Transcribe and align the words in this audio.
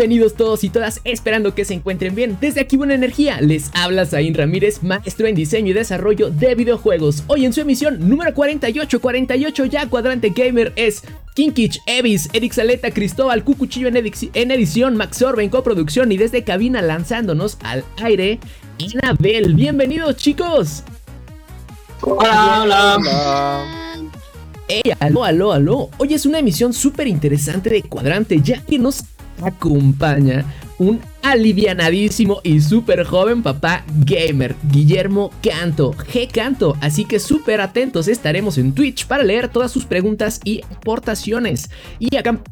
Bienvenidos 0.00 0.32
todos 0.32 0.64
y 0.64 0.70
todas, 0.70 1.02
esperando 1.04 1.54
que 1.54 1.66
se 1.66 1.74
encuentren 1.74 2.14
bien. 2.14 2.38
Desde 2.40 2.62
aquí 2.62 2.78
Buena 2.78 2.94
Energía, 2.94 3.38
les 3.42 3.70
habla 3.74 4.06
Zain 4.06 4.32
Ramírez, 4.32 4.82
maestro 4.82 5.26
en 5.26 5.34
diseño 5.34 5.72
y 5.72 5.72
desarrollo 5.74 6.30
de 6.30 6.54
videojuegos. 6.54 7.22
Hoy 7.26 7.44
en 7.44 7.52
su 7.52 7.60
emisión 7.60 8.08
número 8.08 8.32
48, 8.32 8.98
48 8.98 9.64
ya 9.66 9.90
Cuadrante 9.90 10.30
Gamer 10.30 10.72
es 10.76 11.02
Kinkich, 11.34 11.82
Evis, 11.84 12.30
Eric 12.32 12.54
Saleta, 12.54 12.90
Cristóbal, 12.92 13.44
Cucuchillo 13.44 13.88
en, 13.88 13.96
en 13.98 14.50
edición, 14.50 14.96
Max 14.96 15.20
Orba 15.20 15.42
en 15.42 15.50
coproducción 15.50 16.10
y 16.12 16.16
desde 16.16 16.44
cabina 16.44 16.80
lanzándonos 16.80 17.58
al 17.62 17.84
aire, 18.02 18.40
Inabel. 18.78 19.54
Bienvenidos 19.54 20.16
chicos. 20.16 20.82
Hola, 22.00 22.62
hola. 22.62 22.96
hola. 22.96 23.80
Hey, 24.66 24.92
aló, 24.98 25.24
aló, 25.24 25.52
aló. 25.52 25.90
Hoy 25.98 26.14
es 26.14 26.24
una 26.24 26.38
emisión 26.38 26.72
súper 26.72 27.06
interesante 27.06 27.68
de 27.68 27.82
Cuadrante, 27.82 28.40
ya 28.40 28.64
que 28.64 28.78
nos 28.78 29.04
acompaña 29.42 30.44
un 30.80 30.98
alivianadísimo 31.22 32.40
y 32.42 32.60
súper 32.60 33.04
joven 33.04 33.42
papá 33.42 33.84
gamer, 34.06 34.56
Guillermo 34.72 35.30
Canto, 35.42 35.92
G 35.92 36.26
Canto, 36.32 36.74
así 36.80 37.04
que 37.04 37.18
súper 37.18 37.60
atentos 37.60 38.08
estaremos 38.08 38.56
en 38.56 38.72
Twitch 38.72 39.06
para 39.06 39.22
leer 39.22 39.48
todas 39.48 39.70
sus 39.70 39.84
preguntas 39.84 40.40
y 40.42 40.62
aportaciones. 40.62 41.70
Y 41.98 42.08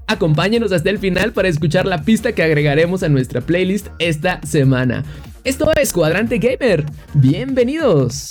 acompáñenos 0.06 0.72
hasta 0.72 0.90
el 0.90 0.98
final 0.98 1.32
para 1.32 1.48
escuchar 1.48 1.86
la 1.86 2.02
pista 2.02 2.32
que 2.32 2.42
agregaremos 2.42 3.02
a 3.02 3.08
nuestra 3.08 3.40
playlist 3.40 3.88
esta 3.98 4.42
semana. 4.42 5.04
Esto 5.42 5.72
es 5.74 5.94
Cuadrante 5.94 6.36
Gamer, 6.36 6.84
bienvenidos. 7.14 8.28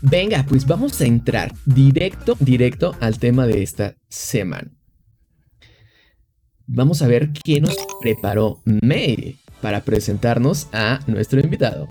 Venga, 0.00 0.44
pues 0.48 0.66
vamos 0.66 1.00
a 1.00 1.06
entrar 1.06 1.52
directo, 1.64 2.36
directo 2.40 2.96
al 2.98 3.20
tema 3.20 3.46
de 3.46 3.62
esta 3.62 3.94
semana 4.08 4.81
vamos 6.72 7.02
a 7.02 7.06
ver 7.06 7.30
qué 7.32 7.60
nos 7.60 7.76
preparó 8.00 8.60
May 8.64 9.36
para 9.60 9.82
presentarnos 9.82 10.68
a 10.72 11.00
nuestro 11.06 11.40
invitado. 11.40 11.88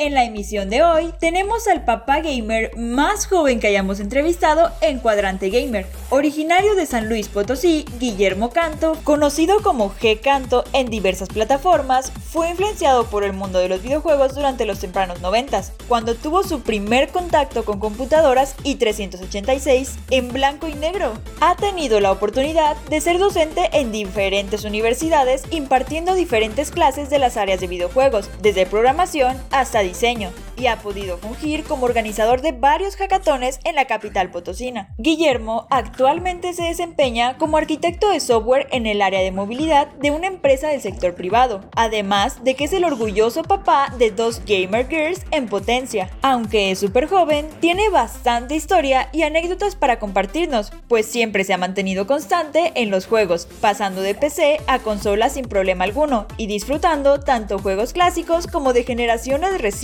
En 0.00 0.14
la 0.14 0.24
emisión 0.24 0.70
de 0.70 0.82
hoy 0.82 1.12
tenemos 1.20 1.68
al 1.68 1.84
papá 1.84 2.20
gamer 2.20 2.74
más 2.74 3.26
joven 3.26 3.60
que 3.60 3.66
hayamos 3.66 4.00
entrevistado 4.00 4.72
en 4.80 4.98
Cuadrante 4.98 5.50
Gamer, 5.50 5.86
originario 6.08 6.74
de 6.74 6.86
San 6.86 7.10
Luis 7.10 7.28
Potosí, 7.28 7.84
Guillermo 7.98 8.48
Canto, 8.48 8.96
conocido 9.04 9.62
como 9.62 9.92
G 9.92 10.18
Canto 10.18 10.64
en 10.72 10.88
diversas 10.88 11.28
plataformas, 11.28 12.12
fue 12.30 12.48
influenciado 12.48 13.08
por 13.08 13.24
el 13.24 13.34
mundo 13.34 13.58
de 13.58 13.68
los 13.68 13.82
videojuegos 13.82 14.34
durante 14.34 14.64
los 14.64 14.78
tempranos 14.78 15.20
90, 15.20 15.64
cuando 15.86 16.14
tuvo 16.14 16.44
su 16.44 16.62
primer 16.62 17.10
contacto 17.10 17.66
con 17.66 17.78
computadoras 17.78 18.54
y 18.64 18.76
386 18.76 19.98
en 20.10 20.32
blanco 20.32 20.66
y 20.66 20.76
negro. 20.76 21.12
Ha 21.42 21.56
tenido 21.56 22.00
la 22.00 22.10
oportunidad 22.10 22.74
de 22.88 23.02
ser 23.02 23.18
docente 23.18 23.68
en 23.74 23.92
diferentes 23.92 24.64
universidades 24.64 25.42
impartiendo 25.50 26.14
diferentes 26.14 26.70
clases 26.70 27.10
de 27.10 27.18
las 27.18 27.36
áreas 27.36 27.60
de 27.60 27.66
videojuegos, 27.66 28.30
desde 28.40 28.64
programación 28.64 29.36
hasta 29.50 29.89
diseño 29.90 30.30
y 30.56 30.66
ha 30.66 30.76
podido 30.76 31.18
fungir 31.18 31.64
como 31.64 31.86
organizador 31.86 32.42
de 32.42 32.52
varios 32.52 32.96
hackatones 32.96 33.60
en 33.64 33.74
la 33.74 33.86
capital 33.86 34.30
potosina. 34.30 34.94
Guillermo 34.98 35.66
actualmente 35.70 36.52
se 36.52 36.64
desempeña 36.64 37.36
como 37.38 37.56
arquitecto 37.56 38.10
de 38.10 38.20
software 38.20 38.68
en 38.70 38.86
el 38.86 39.02
área 39.02 39.20
de 39.20 39.32
movilidad 39.32 39.88
de 39.94 40.10
una 40.10 40.26
empresa 40.26 40.68
del 40.68 40.80
sector 40.80 41.14
privado, 41.14 41.64
además 41.74 42.44
de 42.44 42.54
que 42.54 42.64
es 42.64 42.72
el 42.72 42.84
orgulloso 42.84 43.42
papá 43.42 43.92
de 43.98 44.10
dos 44.10 44.42
gamer 44.46 44.86
girls 44.88 45.24
en 45.30 45.48
potencia. 45.48 46.10
Aunque 46.22 46.70
es 46.70 46.78
súper 46.78 47.08
joven, 47.08 47.48
tiene 47.60 47.88
bastante 47.88 48.54
historia 48.54 49.08
y 49.12 49.22
anécdotas 49.22 49.74
para 49.74 49.98
compartirnos, 49.98 50.72
pues 50.88 51.06
siempre 51.06 51.44
se 51.44 51.54
ha 51.54 51.58
mantenido 51.58 52.06
constante 52.06 52.72
en 52.74 52.90
los 52.90 53.06
juegos, 53.06 53.48
pasando 53.60 54.02
de 54.02 54.14
PC 54.14 54.60
a 54.66 54.78
consola 54.78 55.30
sin 55.30 55.46
problema 55.46 55.84
alguno 55.84 56.26
y 56.36 56.46
disfrutando 56.46 57.20
tanto 57.20 57.58
juegos 57.58 57.92
clásicos 57.92 58.46
como 58.46 58.72
de 58.72 58.84
generaciones 58.84 59.60
recientes. 59.60 59.79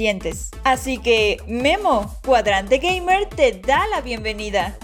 Así 0.64 0.98
que, 0.98 1.38
Memo, 1.46 2.14
Cuadrante 2.22 2.76
Gamer 2.78 3.26
te 3.34 3.52
da 3.52 3.86
la 3.86 4.02
bienvenida. 4.02 4.76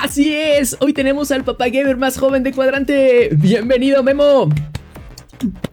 Así 0.00 0.34
es, 0.34 0.76
hoy 0.80 0.92
tenemos 0.92 1.30
al 1.30 1.44
papá 1.44 1.68
gamer 1.68 1.96
más 1.96 2.18
joven 2.18 2.42
de 2.42 2.52
Cuadrante. 2.52 3.28
Bienvenido, 3.32 4.02
Memo. 4.02 4.48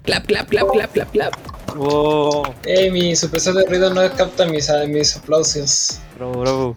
Clap, 0.03 0.27
clap, 0.27 0.47
clap, 0.47 0.69
clap, 0.73 0.93
clap, 0.93 1.11
clap. 1.11 1.33
Oh. 1.79 2.43
Hey, 2.65 2.91
mi 2.91 3.15
supresor 3.15 3.55
de 3.55 3.65
ruido 3.65 3.91
no 3.91 4.01
capta 4.15 4.45
mis, 4.45 4.69
mis 4.89 5.17
aplausos. 5.17 5.99
Bravo, 6.15 6.39
bravo. 6.41 6.75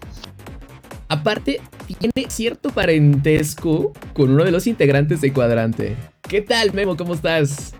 Aparte, 1.09 1.61
tiene 1.87 2.29
cierto 2.29 2.69
parentesco 2.69 3.93
con 4.13 4.31
uno 4.31 4.43
de 4.43 4.51
los 4.51 4.67
integrantes 4.67 5.21
de 5.21 5.33
Cuadrante. 5.33 5.95
¿Qué 6.27 6.41
tal, 6.41 6.73
Memo? 6.73 6.95
¿Cómo 6.95 7.13
estás? 7.13 7.73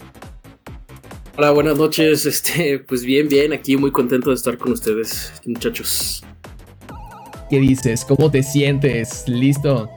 Hola, 1.37 1.51
buenas 1.51 1.77
noches. 1.77 2.25
Este, 2.33 2.79
pues 2.79 3.03
bien, 3.03 3.27
bien, 3.27 3.53
aquí 3.53 3.77
muy 3.77 3.91
contento 3.91 4.29
de 4.29 4.35
estar 4.35 4.57
con 4.57 4.73
ustedes, 4.73 5.33
muchachos. 5.45 6.23
¿Qué 7.49 7.59
dices? 7.59 8.05
¿Cómo 8.05 8.29
te 8.29 8.43
sientes? 8.43 9.27
¿Listo? 9.27 9.89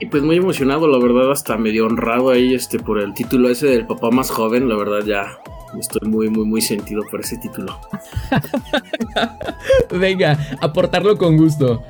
Y 0.00 0.06
pues 0.06 0.22
muy 0.22 0.36
emocionado, 0.36 0.88
la 0.88 0.98
verdad, 0.98 1.30
hasta 1.30 1.56
medio 1.56 1.86
honrado 1.86 2.30
ahí 2.30 2.54
este, 2.54 2.78
por 2.78 3.00
el 3.00 3.14
título 3.14 3.48
ese 3.48 3.68
del 3.68 3.86
papá 3.86 4.10
más 4.10 4.30
joven, 4.30 4.68
la 4.68 4.76
verdad 4.76 5.04
ya 5.06 5.38
estoy 5.78 6.08
muy, 6.08 6.28
muy, 6.28 6.44
muy 6.44 6.60
sentido 6.60 7.02
por 7.10 7.20
ese 7.20 7.36
título. 7.38 7.78
venga, 9.90 10.38
aportarlo 10.60 11.16
con 11.16 11.36
gusto. 11.36 11.84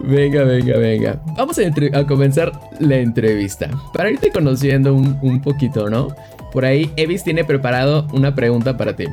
Venga, 0.00 0.44
venga, 0.44 0.78
venga. 0.78 1.22
Vamos 1.36 1.58
a, 1.58 2.06
comenzar 2.06 2.52
la 2.80 2.96
entrevista. 2.96 3.70
Para 3.92 4.10
irte 4.10 4.30
conociendo 4.30 4.94
un, 4.94 5.18
un 5.22 5.40
poquito, 5.40 5.88
¿no? 5.88 6.08
Por 6.52 6.64
ahí, 6.64 6.92
Evis 6.96 7.24
tiene 7.24 7.44
preparado 7.44 8.06
una 8.12 8.34
pregunta 8.34 8.76
para 8.76 8.94
ti. 8.94 9.06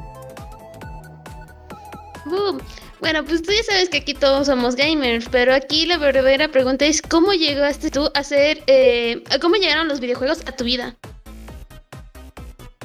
bueno, 3.00 3.24
pues 3.24 3.42
tú 3.42 3.52
ya 3.52 3.64
sabes 3.64 3.90
que 3.90 4.00
aquí 4.00 4.14
todos 4.14 4.48
somos 4.48 4.76
gamers, 4.76 5.30
pero 5.30 5.54
aquí 5.54 5.86
la 5.86 5.98
verdadera 5.98 6.50
pregunta 6.50 6.86
es 6.86 7.02
¿cómo 7.02 7.34
llegaste 7.34 7.90
tú 7.90 8.10
a 8.14 8.24
ser, 8.24 8.62
eh, 8.68 9.24
cómo 9.42 9.56
llegaron 9.56 9.88
los 9.88 10.00
videojuegos 10.00 10.42
a 10.46 10.56
tu 10.56 10.66
vida? 10.66 10.98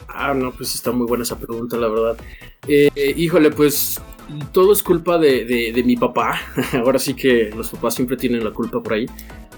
Ah, 0.09 0.33
no, 0.33 0.53
pues 0.53 0.75
está 0.75 0.93
muy 0.93 1.07
buena 1.07 1.25
esa 1.25 1.37
pregunta, 1.37 1.77
la 1.77 1.89
verdad. 1.89 2.17
Eh, 2.69 3.15
híjole, 3.17 3.51
pues 3.51 4.01
todo 4.53 4.73
es 4.73 4.83
culpa 4.83 5.19
de, 5.19 5.45
de, 5.45 5.85
mi 5.85 5.97
papá. 5.97 6.41
Ahora 6.73 6.99
sí 6.99 7.15
que 7.15 7.51
los 7.57 7.71
papás 7.71 7.95
siempre 7.95 8.17
tienen 8.17 8.45
la 8.45 8.51
culpa 8.51 8.83
por 8.83 8.95
ahí. 8.95 9.07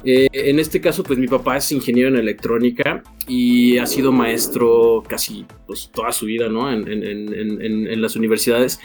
Eh, 0.04 0.28
en 0.32 0.59
este 0.60 0.81
caso, 0.81 1.03
pues 1.03 1.19
mi 1.19 1.27
papá 1.27 1.56
es 1.56 1.72
ingeniero 1.72 2.09
en 2.10 2.16
electrónica 2.16 3.03
y 3.27 3.78
ha 3.78 3.87
sido 3.87 4.12
maestro 4.12 5.03
casi 5.06 5.44
pues, 5.66 5.91
toda 5.93 6.12
su 6.12 6.27
vida, 6.27 6.49
¿no? 6.49 6.72
En, 6.72 6.87
en, 6.88 7.62
en, 7.62 8.03
las 8.03 8.15
universidades. 8.16 8.78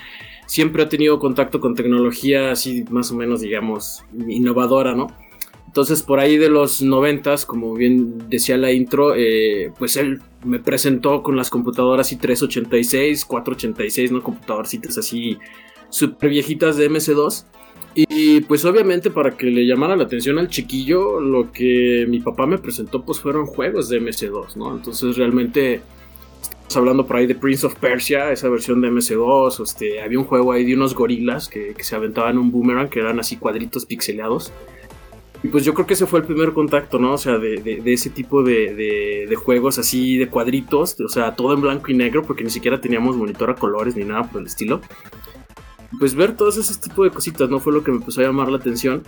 Siempre 0.47 0.83
ha 0.83 0.89
tenido 0.89 1.19
contacto 1.19 1.59
con 1.59 1.75
tecnología 1.75 2.51
así 2.51 2.83
más 2.89 3.11
o 3.11 3.15
menos, 3.15 3.41
digamos, 3.41 4.03
innovadora, 4.27 4.95
¿no? 4.95 5.07
Entonces, 5.67 6.03
por 6.03 6.19
ahí 6.19 6.37
de 6.37 6.49
los 6.49 6.81
noventas, 6.81 7.45
como 7.45 7.73
bien 7.75 8.27
decía 8.29 8.57
la 8.57 8.73
intro, 8.73 9.15
eh, 9.15 9.71
pues 9.79 9.95
él 9.95 10.21
me 10.43 10.59
presentó 10.59 11.23
con 11.23 11.37
las 11.37 11.49
computadoras 11.49 12.11
i386, 12.11 13.25
486, 13.25 14.11
¿no? 14.11 14.21
Computadorcitas 14.21 14.97
así 14.97 15.37
súper 15.91 16.31
viejitas 16.31 16.77
de 16.77 16.89
MS2. 16.89 17.45
Y 17.93 18.41
pues 18.41 18.63
obviamente 18.63 19.11
para 19.11 19.31
que 19.31 19.47
le 19.47 19.67
llamara 19.67 19.95
la 19.95 20.05
atención 20.05 20.39
al 20.39 20.47
chiquillo, 20.47 21.19
lo 21.19 21.51
que 21.51 22.05
mi 22.07 22.21
papá 22.21 22.47
me 22.47 22.57
presentó 22.57 23.03
pues 23.03 23.19
fueron 23.19 23.45
juegos 23.45 23.89
de 23.89 24.01
MS2, 24.01 24.55
¿no? 24.55 24.73
Entonces 24.75 25.17
realmente 25.17 25.81
estamos 26.41 26.77
hablando 26.77 27.05
por 27.05 27.17
ahí 27.17 27.27
de 27.27 27.35
Prince 27.35 27.65
of 27.65 27.75
Persia, 27.75 28.31
esa 28.31 28.47
versión 28.47 28.79
de 28.79 28.89
MS2, 28.89 29.61
este, 29.61 30.01
había 30.01 30.19
un 30.19 30.25
juego 30.25 30.53
ahí 30.53 30.63
de 30.63 30.73
unos 30.73 30.95
gorilas 30.95 31.49
que, 31.49 31.75
se 31.77 31.95
aventaban 31.95 32.37
un 32.37 32.49
boomerang, 32.49 32.89
que 32.89 33.01
eran 33.01 33.19
así 33.19 33.35
cuadritos 33.35 33.85
pixeleados. 33.85 34.53
Y 35.43 35.47
pues 35.47 35.65
yo 35.65 35.73
creo 35.73 35.87
que 35.87 35.95
ese 35.95 36.05
fue 36.05 36.19
el 36.19 36.25
primer 36.25 36.53
contacto, 36.53 36.99
¿no? 36.99 37.13
O 37.13 37.17
sea, 37.17 37.39
de, 37.39 37.81
ese 37.83 38.11
tipo 38.11 38.43
de, 38.43 38.75
de, 39.27 39.35
juegos 39.35 39.79
así 39.79 40.17
de 40.17 40.29
cuadritos, 40.29 40.97
o 41.01 41.09
sea, 41.09 41.35
todo 41.35 41.53
en 41.55 41.61
blanco 41.61 41.91
y 41.91 41.95
negro, 41.95 42.21
porque 42.21 42.43
ni 42.43 42.51
siquiera 42.51 42.79
teníamos 42.79 43.17
monitor 43.17 43.49
a 43.49 43.55
colores 43.55 43.97
ni 43.97 44.05
nada 44.05 44.23
por 44.23 44.39
el 44.39 44.47
estilo 44.47 44.81
pues 45.99 46.15
ver 46.15 46.35
todos 46.35 46.57
esos 46.57 46.79
tipos 46.79 47.05
de 47.05 47.11
cositas, 47.11 47.49
¿no? 47.49 47.59
Fue 47.59 47.73
lo 47.73 47.83
que 47.83 47.91
me 47.91 47.97
empezó 47.97 48.21
a 48.21 48.25
llamar 48.25 48.49
la 48.49 48.57
atención. 48.57 49.03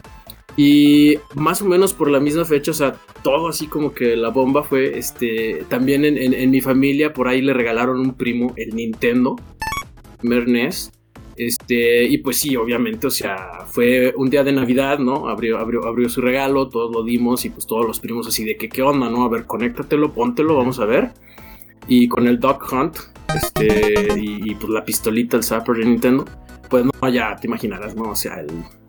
Y 0.56 1.18
más 1.34 1.62
o 1.62 1.66
menos 1.66 1.94
por 1.94 2.12
la 2.12 2.20
misma 2.20 2.46
fecha, 2.46 2.72
o 2.72 2.76
sea, 2.76 2.96
todo 3.24 3.48
así 3.48 3.68
como 3.68 3.94
que 3.94 4.16
la 4.16 4.30
bomba 4.30 4.64
fue, 4.64 4.98
este, 4.98 5.66
también 5.68 6.06
en, 6.06 6.52
mi 6.52 6.62
familia 6.62 7.12
por 7.12 7.28
ahí 7.28 7.42
le 7.42 7.54
regalaron 7.54 8.00
un 8.00 8.14
primo 8.14 8.54
el 8.56 8.76
Nintendo, 8.76 9.36
Mernes. 10.22 10.92
Este, 11.36 12.04
y 12.04 12.20
pues 12.20 12.40
sí, 12.40 12.56
obviamente, 12.56 13.08
o 13.08 13.12
sea, 13.12 13.62
fue 13.66 14.14
un 14.16 14.30
día 14.30 14.44
de 14.44 14.52
Navidad, 14.52 15.00
¿no? 15.00 15.28
Abrió, 15.28 15.58
abrió, 15.58 15.88
abrió 15.88 16.08
su 16.08 16.22
regalo, 16.22 16.70
todos 16.70 16.92
lo 16.94 17.04
dimos 17.04 17.44
y 17.46 17.50
pues 17.50 17.66
todos 17.66 17.88
los 17.88 18.00
primos 18.00 18.28
así 18.28 18.46
de 18.46 18.56
que, 18.56 18.70
¿qué 18.70 18.84
onda, 18.84 19.10
no? 19.10 19.24
A 19.24 19.30
ver, 19.30 19.48
conéctatelo, 19.48 20.14
póntelo, 20.14 20.56
vamos 20.56 20.80
a 20.80 20.86
ver. 20.86 21.12
Y 21.88 22.08
con 22.08 22.28
el 22.28 22.40
Dog 22.40 22.60
Hunt, 22.72 22.98
este, 23.36 24.14
y, 24.16 24.54
pues 24.56 24.70
la 24.70 24.86
pistolita, 24.86 25.38
el 25.38 25.44
Zapper 25.44 25.78
de 25.78 25.86
Nintendo, 25.86 26.26
pues 26.74 26.86
no, 26.86 27.08
ya 27.08 27.36
te 27.36 27.46
imaginarás, 27.46 27.96
¿no? 27.96 28.10
O 28.10 28.16
sea, 28.16 28.44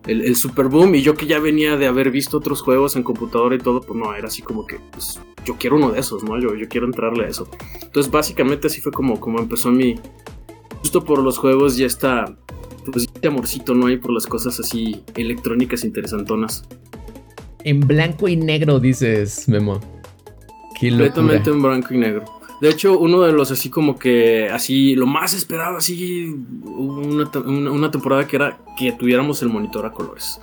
el, 0.06 0.22
el, 0.22 0.36
super 0.36 0.68
boom 0.68 0.94
y 0.94 1.02
yo 1.02 1.12
que 1.16 1.26
ya 1.26 1.38
venía 1.38 1.76
de 1.76 1.86
haber 1.86 2.10
visto 2.10 2.38
otros 2.38 2.62
juegos 2.62 2.96
en 2.96 3.02
computadora 3.02 3.56
y 3.56 3.58
todo, 3.58 3.82
pues 3.82 3.98
no, 3.98 4.14
era 4.14 4.28
así 4.28 4.40
como 4.40 4.66
que, 4.66 4.80
pues 4.90 5.20
yo 5.44 5.56
quiero 5.58 5.76
uno 5.76 5.90
de 5.90 6.00
esos, 6.00 6.24
¿no? 6.24 6.40
Yo, 6.40 6.54
yo 6.54 6.66
quiero 6.66 6.86
entrarle 6.86 7.26
a 7.26 7.28
eso. 7.28 7.46
Entonces 7.82 8.10
básicamente 8.10 8.68
así 8.68 8.80
fue 8.80 8.90
como, 8.90 9.20
como 9.20 9.38
empezó 9.38 9.70
mi... 9.70 9.96
Justo 10.78 11.04
por 11.04 11.18
los 11.18 11.36
juegos 11.36 11.76
ya 11.76 11.84
está, 11.84 12.34
pues 12.90 13.04
este 13.04 13.28
amorcito, 13.28 13.74
¿no? 13.74 13.88
hay 13.88 13.98
por 13.98 14.14
las 14.14 14.24
cosas 14.24 14.58
así 14.58 15.02
electrónicas 15.14 15.84
interesantonas. 15.84 16.66
En 17.64 17.80
blanco 17.80 18.28
y 18.28 18.36
negro, 18.36 18.80
dices, 18.80 19.46
Memo. 19.46 19.78
Completamente 20.80 21.50
en 21.50 21.60
blanco 21.60 21.92
y 21.92 21.98
negro. 21.98 22.24
De 22.60 22.70
hecho, 22.70 22.98
uno 22.98 23.22
de 23.22 23.32
los 23.32 23.50
así 23.50 23.68
como 23.68 23.98
que, 23.98 24.48
así, 24.50 24.94
lo 24.94 25.06
más 25.06 25.34
esperado, 25.34 25.76
así, 25.76 26.34
una, 26.64 27.30
una, 27.44 27.90
temporada 27.90 28.26
que 28.26 28.36
era 28.36 28.58
que 28.78 28.92
tuviéramos 28.92 29.42
el 29.42 29.48
monitor 29.48 29.84
a 29.86 29.92
colores. 29.92 30.40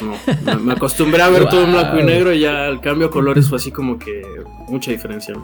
No, 0.00 0.58
me, 0.60 0.72
acostumbré 0.72 1.22
a 1.22 1.28
ver 1.28 1.48
todo 1.48 1.64
en 1.64 1.72
blanco 1.72 1.98
y 1.98 2.02
negro 2.02 2.32
y 2.32 2.40
ya 2.40 2.66
el 2.66 2.80
cambio 2.80 3.08
a 3.08 3.10
colores 3.10 3.48
fue 3.48 3.58
así 3.58 3.70
como 3.70 3.98
que 3.98 4.22
mucha 4.68 4.90
diferencia. 4.90 5.34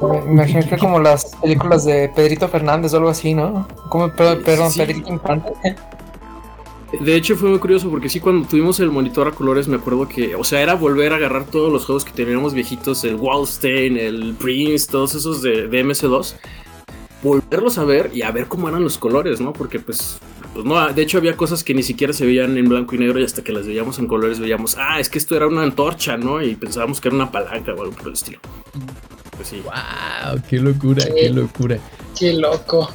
Me 0.00 0.32
imagino 0.32 0.60
que 0.66 0.78
como 0.78 1.00
las 1.00 1.36
películas 1.36 1.84
de 1.84 2.08
Pedrito 2.14 2.48
Fernández 2.48 2.94
o 2.94 2.98
algo 2.98 3.08
así, 3.10 3.34
¿no? 3.34 3.66
Como, 3.90 4.10
perdón, 4.12 4.72
Pedrito 4.74 5.12
Infante. 5.12 5.52
De 6.92 7.14
hecho 7.14 7.36
fue 7.36 7.50
muy 7.50 7.58
curioso 7.58 7.90
porque 7.90 8.08
sí 8.08 8.18
cuando 8.18 8.48
tuvimos 8.48 8.80
el 8.80 8.90
monitor 8.90 9.28
a 9.28 9.32
colores 9.32 9.68
me 9.68 9.76
acuerdo 9.76 10.08
que, 10.08 10.34
o 10.34 10.42
sea, 10.42 10.62
era 10.62 10.74
volver 10.74 11.12
a 11.12 11.16
agarrar 11.16 11.44
todos 11.44 11.70
los 11.70 11.84
juegos 11.84 12.04
que 12.04 12.12
teníamos 12.12 12.54
viejitos, 12.54 13.04
el 13.04 13.16
Wallstein, 13.16 13.98
el 13.98 14.34
Prince, 14.38 14.90
todos 14.90 15.14
esos 15.14 15.42
de, 15.42 15.68
MS2, 15.68 16.34
volverlos 17.22 17.76
a 17.76 17.84
ver 17.84 18.10
y 18.14 18.22
a 18.22 18.30
ver 18.30 18.48
cómo 18.48 18.70
eran 18.70 18.82
los 18.82 18.96
colores, 18.96 19.38
¿no? 19.38 19.52
Porque 19.52 19.78
pues, 19.80 20.18
pues 20.54 20.64
no, 20.64 20.90
de 20.90 21.02
hecho 21.02 21.18
había 21.18 21.36
cosas 21.36 21.62
que 21.62 21.74
ni 21.74 21.82
siquiera 21.82 22.14
se 22.14 22.24
veían 22.24 22.56
en 22.56 22.70
blanco 22.70 22.94
y 22.94 22.98
negro 22.98 23.20
y 23.20 23.24
hasta 23.24 23.44
que 23.44 23.52
las 23.52 23.66
veíamos 23.66 23.98
en 23.98 24.06
colores 24.06 24.40
veíamos, 24.40 24.76
ah, 24.78 24.98
es 24.98 25.10
que 25.10 25.18
esto 25.18 25.36
era 25.36 25.46
una 25.46 25.62
antorcha, 25.62 26.16
¿no? 26.16 26.40
Y 26.42 26.56
pensábamos 26.56 27.02
que 27.02 27.08
era 27.08 27.16
una 27.16 27.30
palanca 27.30 27.74
o 27.74 27.82
algo 27.82 27.94
por 27.94 28.06
el 28.06 28.14
estilo. 28.14 28.38
Pues 29.36 29.48
sí. 29.48 29.62
¡Wow! 29.62 30.40
¡Qué 30.48 30.58
locura! 30.58 31.04
¡Qué 31.14 31.28
locura! 31.28 31.78
¡Qué 32.18 32.32
loco! 32.32 32.88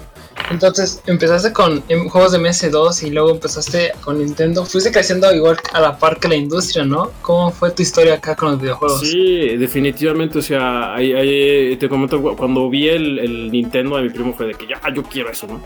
Entonces 0.54 1.02
empezaste 1.08 1.52
con 1.52 1.84
em, 1.90 2.08
juegos 2.08 2.32
de 2.32 2.40
MS2 2.40 3.08
y 3.08 3.10
luego 3.10 3.32
empezaste 3.32 3.92
con 4.02 4.20
Nintendo. 4.20 4.66
Fuiste 4.66 4.92
creciendo 4.92 5.34
igual 5.34 5.58
a 5.74 5.82
la 5.82 5.98
par 5.98 6.20
que 6.20 6.28
la 6.28 6.36
industria, 6.36 6.86
¿no? 6.86 7.12
¿Cómo 7.22 7.52
fue 7.52 7.72
tu 7.72 7.82
historia 7.82 8.16
acá 8.16 8.36
con 8.36 8.52
los 8.52 8.62
videojuegos? 8.62 9.02
Sí, 9.02 9.58
definitivamente. 9.58 10.40
O 10.40 10.42
sea, 10.42 10.94
ahí, 10.94 11.76
te 11.78 11.90
comento, 11.90 12.22
cuando 12.36 12.70
vi 12.70 12.88
el, 12.90 13.52
Nintendo 13.52 13.98
de 13.98 14.04
mi 14.04 14.10
primo 14.10 14.34
fue 14.34 14.48
de 14.48 14.54
que 14.54 14.68
ya, 14.68 14.80
yo 14.94 15.04
quiero 15.04 15.30
eso, 15.30 15.48
¿no? 15.48 15.62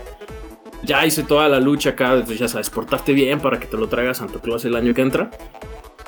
Ya 0.82 1.04
hice 1.04 1.22
toda 1.22 1.48
la 1.48 1.60
lucha 1.60 1.90
acá, 1.90 2.24
ya 2.24 2.48
sabes, 2.48 2.70
portarte 2.70 3.12
bien 3.12 3.40
para 3.40 3.58
que 3.58 3.66
te 3.66 3.76
lo 3.76 3.88
traigas 3.88 4.18
Santo 4.18 4.40
Claus 4.40 4.64
el 4.64 4.74
año 4.74 4.94
que 4.94 5.02
entra. 5.02 5.30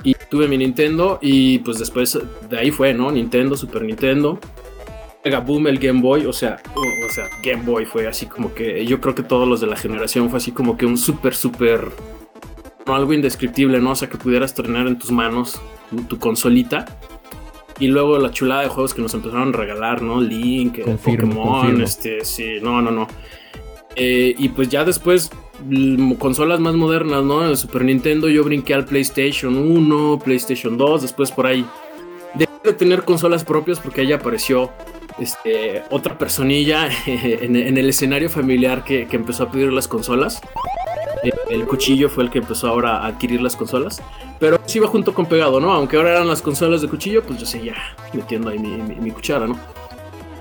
Y 0.03 0.15
tuve 0.31 0.49
mi 0.49 0.57
Nintendo 0.57 1.19
y 1.21 1.59
pues 1.59 1.79
después 1.79 2.19
de 2.49 2.59
ahí 2.59 2.71
fue, 2.71 2.95
¿no? 2.95 3.11
Nintendo, 3.11 3.57
Super 3.57 3.83
Nintendo. 3.83 4.39
Mega 5.25 5.41
Boom, 5.41 5.67
el 5.67 5.79
Game 5.79 6.01
Boy, 6.01 6.25
o 6.25 6.33
sea, 6.33 6.63
o, 6.75 7.13
sea, 7.13 7.29
Game 7.43 7.63
Boy 7.63 7.85
fue 7.85 8.07
así 8.07 8.27
como 8.27 8.55
que 8.55 8.87
yo 8.87 9.01
creo 9.01 9.15
que 9.15 9.23
todos 9.23 9.47
los 9.47 9.61
de 9.61 9.67
la 9.67 9.77
generación 9.77 10.31
fue 10.31 10.39
así 10.39 10.51
como 10.51 10.79
que 10.79 10.87
un 10.87 10.97
súper, 10.97 11.35
súper, 11.35 11.89
no 12.87 12.95
algo 12.95 13.13
indescriptible, 13.13 13.81
¿no? 13.81 13.91
O 13.91 13.95
sea, 13.95 14.09
que 14.09 14.17
pudieras 14.17 14.55
tener 14.55 14.87
en 14.87 14.99
tus 14.99 15.11
manos 15.11 15.61
tu, 16.09 16.19
consolita. 16.19 16.87
Y 17.79 17.89
luego 17.89 18.19
la 18.19 18.31
chulada 18.31 18.63
de 18.63 18.69
juegos 18.69 18.93
que 18.93 19.01
nos 19.03 19.15
empezaron 19.15 19.49
a 19.49 19.57
regalar, 19.57 20.03
¿no? 20.03 20.21
Link, 20.21 20.79
eh, 20.79 20.99
Pokémon, 21.03 21.81
este, 21.81 22.25
sí, 22.25 22.59
no, 22.63 22.81
no, 22.83 22.91
no. 22.91 23.07
Eh, 23.97 24.35
y 24.39 24.51
pues 24.51 24.69
ya 24.69 24.85
después, 24.85 25.31
consolas 26.19 26.61
más 26.61 26.75
modernas, 26.75 27.25
¿no? 27.25 27.47
El 27.47 27.57
Super 27.57 27.85
Nintendo 27.85 28.29
yo 28.29 28.45
brinqué 28.45 28.75
al 28.75 28.85
PlayStation 28.85 29.57
1, 29.57 30.19
PlayStation 30.25 30.79
2, 30.79 31.03
después 31.03 31.31
por 31.31 31.47
ahí. 31.47 31.65
Dejé 32.35 32.53
de 32.65 32.73
tener 32.73 33.03
consolas 33.05 33.45
propias 33.45 33.81
porque 33.81 34.03
ahí 34.03 34.13
apareció 34.13 34.71
este, 35.21 35.83
otra 35.91 36.17
personilla 36.17 36.89
en, 37.07 37.57
el 37.57 37.89
escenario 37.89 38.31
familiar 38.31 38.83
que, 38.85 39.07
empezó 39.13 39.45
a 39.45 39.51
pedir 39.51 39.73
las 39.73 39.87
consolas. 39.87 40.41
El, 41.51 41.67
cuchillo 41.67 42.09
fue 42.09 42.25
el 42.25 42.31
que 42.31 42.39
empezó 42.39 42.69
ahora 42.69 42.99
a 42.99 43.07
adquirir 43.07 43.43
las 43.43 43.55
consolas. 43.55 44.03
Pero 44.39 44.59
sí 44.65 44.79
iba 44.79 44.89
junto 44.89 45.13
con 45.13 45.27
pegado, 45.27 45.61
¿no? 45.61 45.73
Aunque 45.73 45.97
ahora 45.97 46.13
eran 46.13 46.27
las 46.27 46.41
consolas 46.41 46.81
de 46.81 46.89
cuchillo, 46.89 47.23
pues 47.23 47.39
yo 47.39 47.45
seguía 47.45 47.75
metiendo 48.15 48.49
ahí 48.49 48.59
mi, 48.59 49.11
cuchara, 49.11 49.47
¿no? 49.47 49.59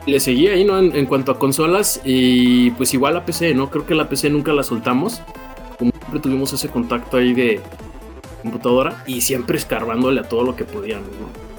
Le 0.06 0.20
seguía 0.22 0.54
ahí, 0.54 0.64
¿no? 0.64 0.80
En, 0.80 1.06
cuanto 1.06 1.34
a 1.34 1.38
consolas 1.38 2.00
y 2.06 2.72
pues 2.72 2.94
igual 2.94 3.16
la 3.16 3.26
PC, 3.26 3.54
¿no? 3.54 3.70
Creo 3.70 3.86
que 3.86 3.94
la 3.94 4.08
PC 4.08 4.30
nunca 4.30 4.54
la 4.54 4.64
soltamos. 4.64 5.22
Siempre 5.78 6.20
tuvimos 6.22 6.54
ese 6.54 6.70
contacto 6.70 7.18
ahí 7.18 7.34
de 7.34 7.60
computadora 8.42 9.04
y 9.06 9.20
siempre 9.20 9.58
escarbándole 9.58 10.22
a 10.22 10.24
todo 10.24 10.44
lo 10.44 10.56
que 10.56 10.64
podíamos, 10.64 11.10
¿no? 11.10 11.50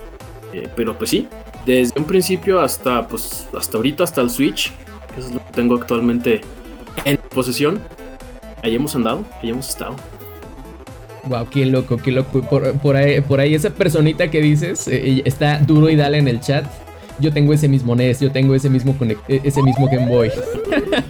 Eh, 0.59 0.69
pero 0.75 0.97
pues 0.97 1.11
sí, 1.11 1.29
desde 1.77 1.99
un 1.99 2.07
principio 2.07 2.61
hasta 2.61 3.07
pues 3.07 3.47
hasta 3.57 3.77
ahorita 3.77 4.05
hasta 4.05 4.21
el 4.21 4.31
Switch, 4.31 4.73
que 5.15 5.21
es 5.21 5.33
lo 5.33 5.39
que 5.39 5.53
tengo 5.53 5.77
actualmente 5.77 6.41
en 7.05 7.19
posesión. 7.35 7.81
Ahí 8.63 8.75
hemos 8.75 8.95
andado, 8.95 9.25
ahí 9.43 9.51
hemos 9.51 9.69
estado. 9.69 9.97
Wow, 11.25 11.49
qué 11.51 11.67
loco, 11.67 11.97
qué 11.99 12.13
loco. 12.13 12.43
Por, 12.43 12.97
ahí, 12.97 13.21
por 13.21 13.41
ahí 13.41 13.55
esa 13.55 13.71
personita 13.71 14.31
que 14.31 14.41
dices 14.41 14.89
eh, 14.89 15.23
está 15.25 15.59
duro 15.59 15.91
y 15.91 15.97
dale 15.97 16.19
en 16.19 16.29
el 16.29 16.41
chat. 16.41 16.65
Yo 17.19 17.31
tengo 17.33 17.53
ese 17.53 17.69
mismo 17.69 17.95
NES, 17.95 18.21
yo 18.21 18.33
tengo 18.33 18.55
ese 18.55 18.71
mismo, 18.71 18.97
e, 19.29 19.41
ese 19.45 19.63
mismo 19.63 19.87
Game 19.91 20.09
Boy. 20.09 20.31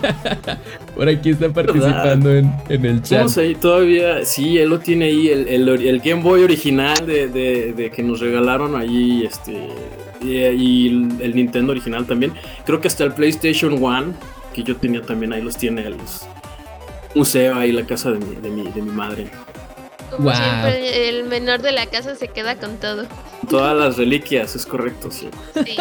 Por 0.96 1.08
aquí 1.08 1.30
está 1.30 1.50
participando 1.50 2.34
en, 2.34 2.52
el 2.68 3.00
chat. 3.02 3.18
Vamos 3.18 3.38
ahí 3.38 3.54
todavía, 3.54 4.24
sí, 4.24 4.58
él 4.58 4.70
lo 4.70 4.80
tiene 4.80 5.04
ahí, 5.04 5.28
el, 5.28 5.68
el, 5.68 6.00
Game 6.00 6.20
Boy 6.20 6.42
original 6.42 7.06
de, 7.06 7.28
de, 7.28 7.90
que 7.90 8.02
nos 8.02 8.18
regalaron 8.18 8.74
ahí, 8.74 9.24
este, 9.24 9.68
y, 10.22 10.88
el, 10.88 11.34
Nintendo 11.34 11.72
original 11.72 12.06
también. 12.06 12.32
Creo 12.64 12.80
que 12.80 12.88
hasta 12.88 13.04
el 13.04 13.12
PlayStation 13.12 13.82
One, 13.82 14.14
que 14.54 14.62
yo 14.62 14.76
tenía 14.76 15.02
también, 15.02 15.32
ahí 15.32 15.42
los 15.42 15.56
tiene 15.56 15.86
el 15.86 15.96
museo, 17.14 17.56
ahí 17.56 17.72
la 17.72 17.86
casa 17.86 18.10
de 18.10 18.18
mi, 18.18 18.36
de 18.36 18.50
mi, 18.50 18.70
de 18.70 18.82
mi 18.82 18.90
madre. 18.90 19.30
Como 20.10 20.34
siempre, 20.34 21.08
el 21.08 21.24
menor 21.24 21.62
de 21.62 21.72
la 21.72 21.86
casa 21.86 22.16
se 22.16 22.28
queda 22.28 22.56
con 22.56 22.76
todo. 22.76 23.06
Todas 23.48 23.76
las 23.76 23.96
reliquias, 23.96 24.56
es 24.56 24.66
correcto, 24.66 25.10
sí. 25.10 25.28
Sí. 25.64 25.76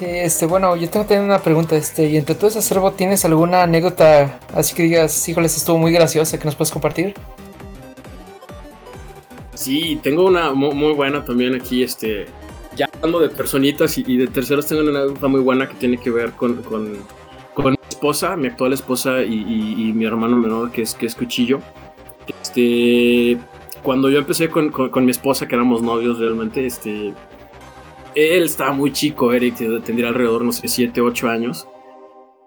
este, 0.00 0.46
bueno, 0.46 0.76
yo 0.76 0.90
tengo 0.90 1.06
también 1.06 1.24
una 1.24 1.40
pregunta, 1.40 1.76
este, 1.76 2.06
y 2.06 2.16
entre 2.16 2.34
todo 2.34 2.48
ese 2.48 2.58
acervo, 2.58 2.92
¿tienes 2.92 3.24
alguna 3.24 3.62
anécdota 3.62 4.40
así 4.54 4.74
que 4.74 4.82
digas, 4.84 5.28
híjoles, 5.28 5.56
estuvo 5.56 5.78
muy 5.78 5.92
graciosa 5.92 6.38
que 6.38 6.44
nos 6.44 6.56
puedes 6.56 6.72
compartir? 6.72 7.14
Sí, 9.62 10.00
tengo 10.02 10.26
una 10.26 10.52
muy, 10.52 10.92
buena 10.92 11.24
también 11.24 11.54
aquí, 11.54 11.84
este, 11.84 12.26
ya 12.74 12.88
hablando 12.94 13.20
de 13.20 13.28
personitas 13.28 13.96
y, 13.96 14.16
de 14.16 14.26
terceros, 14.26 14.66
tengo 14.66 14.82
una 14.82 15.28
muy 15.28 15.38
buena 15.38 15.68
que 15.68 15.74
tiene 15.74 15.98
que 15.98 16.10
ver 16.10 16.32
con, 16.32 16.64
con, 16.64 16.90
mi 16.90 17.78
esposa, 17.88 18.36
mi 18.36 18.48
actual 18.48 18.72
esposa 18.72 19.22
y, 19.22 19.92
mi 19.94 20.04
hermano 20.04 20.36
menor 20.36 20.72
que 20.72 20.82
es, 20.82 20.94
que 20.94 21.06
es 21.06 21.14
Cuchillo. 21.14 21.60
Este, 22.42 23.38
cuando 23.84 24.10
yo 24.10 24.18
empecé 24.18 24.48
con, 24.48 24.70
con, 24.70 25.04
mi 25.04 25.12
esposa, 25.12 25.46
que 25.46 25.54
éramos 25.54 25.80
novios 25.80 26.18
realmente, 26.18 26.66
este, 26.66 27.14
él 28.16 28.42
estaba 28.42 28.72
muy 28.72 28.92
chico, 28.92 29.32
Eric, 29.32 29.58
tendría 29.84 30.08
alrededor, 30.08 30.44
no 30.44 30.50
sé, 30.50 30.66
7, 30.66 31.00
8 31.00 31.28
años. 31.28 31.68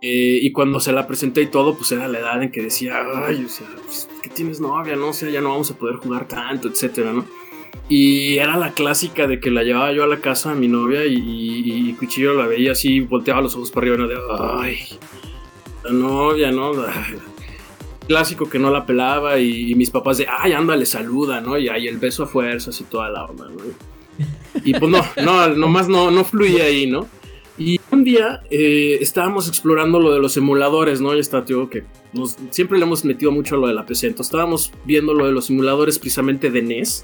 Eh, 0.07 0.37
y 0.39 0.51
cuando 0.51 0.79
se 0.79 0.91
la 0.91 1.07
presenté 1.07 1.41
y 1.41 1.47
todo, 1.47 1.75
pues 1.75 1.91
era 1.91 2.07
la 2.07 2.19
edad 2.19 2.43
en 2.43 2.51
que 2.51 2.61
decía, 2.61 3.03
ay, 3.25 3.43
o 3.43 3.49
sea, 3.49 3.65
pues, 3.83 4.07
tienes 4.35 4.59
novia, 4.61 4.95
no? 4.95 5.07
O 5.07 5.13
sea, 5.13 5.31
ya 5.31 5.41
no 5.41 5.49
vamos 5.49 5.71
a 5.71 5.77
poder 5.79 5.95
jugar 5.95 6.27
tanto, 6.27 6.67
etcétera, 6.67 7.11
¿no? 7.11 7.25
Y 7.89 8.37
era 8.37 8.55
la 8.55 8.73
clásica 8.73 9.25
de 9.25 9.39
que 9.39 9.49
la 9.49 9.63
llevaba 9.63 9.91
yo 9.93 10.03
a 10.03 10.07
la 10.07 10.19
casa 10.19 10.51
a 10.51 10.53
mi 10.53 10.67
novia 10.67 11.05
y, 11.07 11.91
Cuchillo 11.97 12.35
la 12.35 12.45
veía 12.45 12.73
así, 12.73 12.99
volteaba 12.99 13.41
los 13.41 13.55
ojos 13.55 13.71
para 13.71 13.87
arriba, 13.87 13.97
¿no? 13.97 14.07
De, 14.07 14.15
ay, 14.61 14.77
la 15.83 15.89
novia, 15.89 16.51
¿no? 16.51 16.73
Clásico 18.07 18.47
que 18.47 18.59
no 18.59 18.69
la 18.69 18.85
pelaba 18.85 19.39
y, 19.39 19.73
mis 19.73 19.89
papás 19.89 20.19
de, 20.19 20.27
ay, 20.29 20.51
ándale, 20.51 20.85
saluda, 20.85 21.41
¿no? 21.41 21.57
Y 21.57 21.67
ahí 21.67 21.87
el 21.87 21.97
beso 21.97 22.25
a 22.25 22.27
fuerzas 22.27 22.79
y 22.79 22.83
toda 22.83 23.09
la 23.09 23.25
onda, 23.25 23.45
¿no? 23.49 23.55
Y 24.63 24.71
pues 24.73 24.91
no, 24.91 25.03
no, 25.23 25.47
nomás 25.47 25.87
no, 25.89 26.11
no 26.11 26.23
fluía 26.23 26.65
ahí, 26.65 26.85
¿no? 26.85 27.07
Día 28.05 28.41
eh, 28.51 28.99
estábamos 29.01 29.47
explorando 29.47 29.99
lo 29.99 30.13
de 30.13 30.19
los 30.19 30.37
emuladores, 30.37 31.01
¿no? 31.01 31.13
Ya 31.15 31.19
está, 31.19 31.43
tío, 31.43 31.69
que 31.71 31.83
nos, 32.13 32.37
siempre 32.51 32.77
le 32.77 32.85
hemos 32.85 33.03
metido 33.03 33.31
mucho 33.31 33.55
a 33.55 33.57
lo 33.57 33.67
de 33.67 33.73
la 33.73 33.83
PC. 33.83 34.07
Entonces 34.07 34.27
estábamos 34.27 34.71
viendo 34.85 35.13
lo 35.15 35.25
de 35.25 35.31
los 35.31 35.45
simuladores 35.47 35.97
precisamente 35.97 36.51
de 36.51 36.61
NES. 36.61 37.03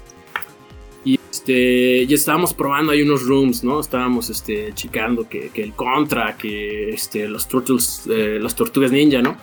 Y, 1.04 1.18
este, 1.28 2.04
y 2.04 2.14
estábamos 2.14 2.54
probando 2.54 2.92
ahí 2.92 3.02
unos 3.02 3.24
rooms, 3.26 3.64
¿no? 3.64 3.80
Estábamos 3.80 4.30
este, 4.30 4.72
checando 4.74 5.28
que, 5.28 5.50
que 5.50 5.64
el 5.64 5.72
Contra, 5.72 6.36
que 6.36 6.90
este, 6.90 7.26
los 7.26 7.48
Turtles, 7.48 8.04
eh, 8.08 8.38
las 8.40 8.54
Tortugas 8.54 8.92
Ninja, 8.92 9.20
¿no? 9.20 9.36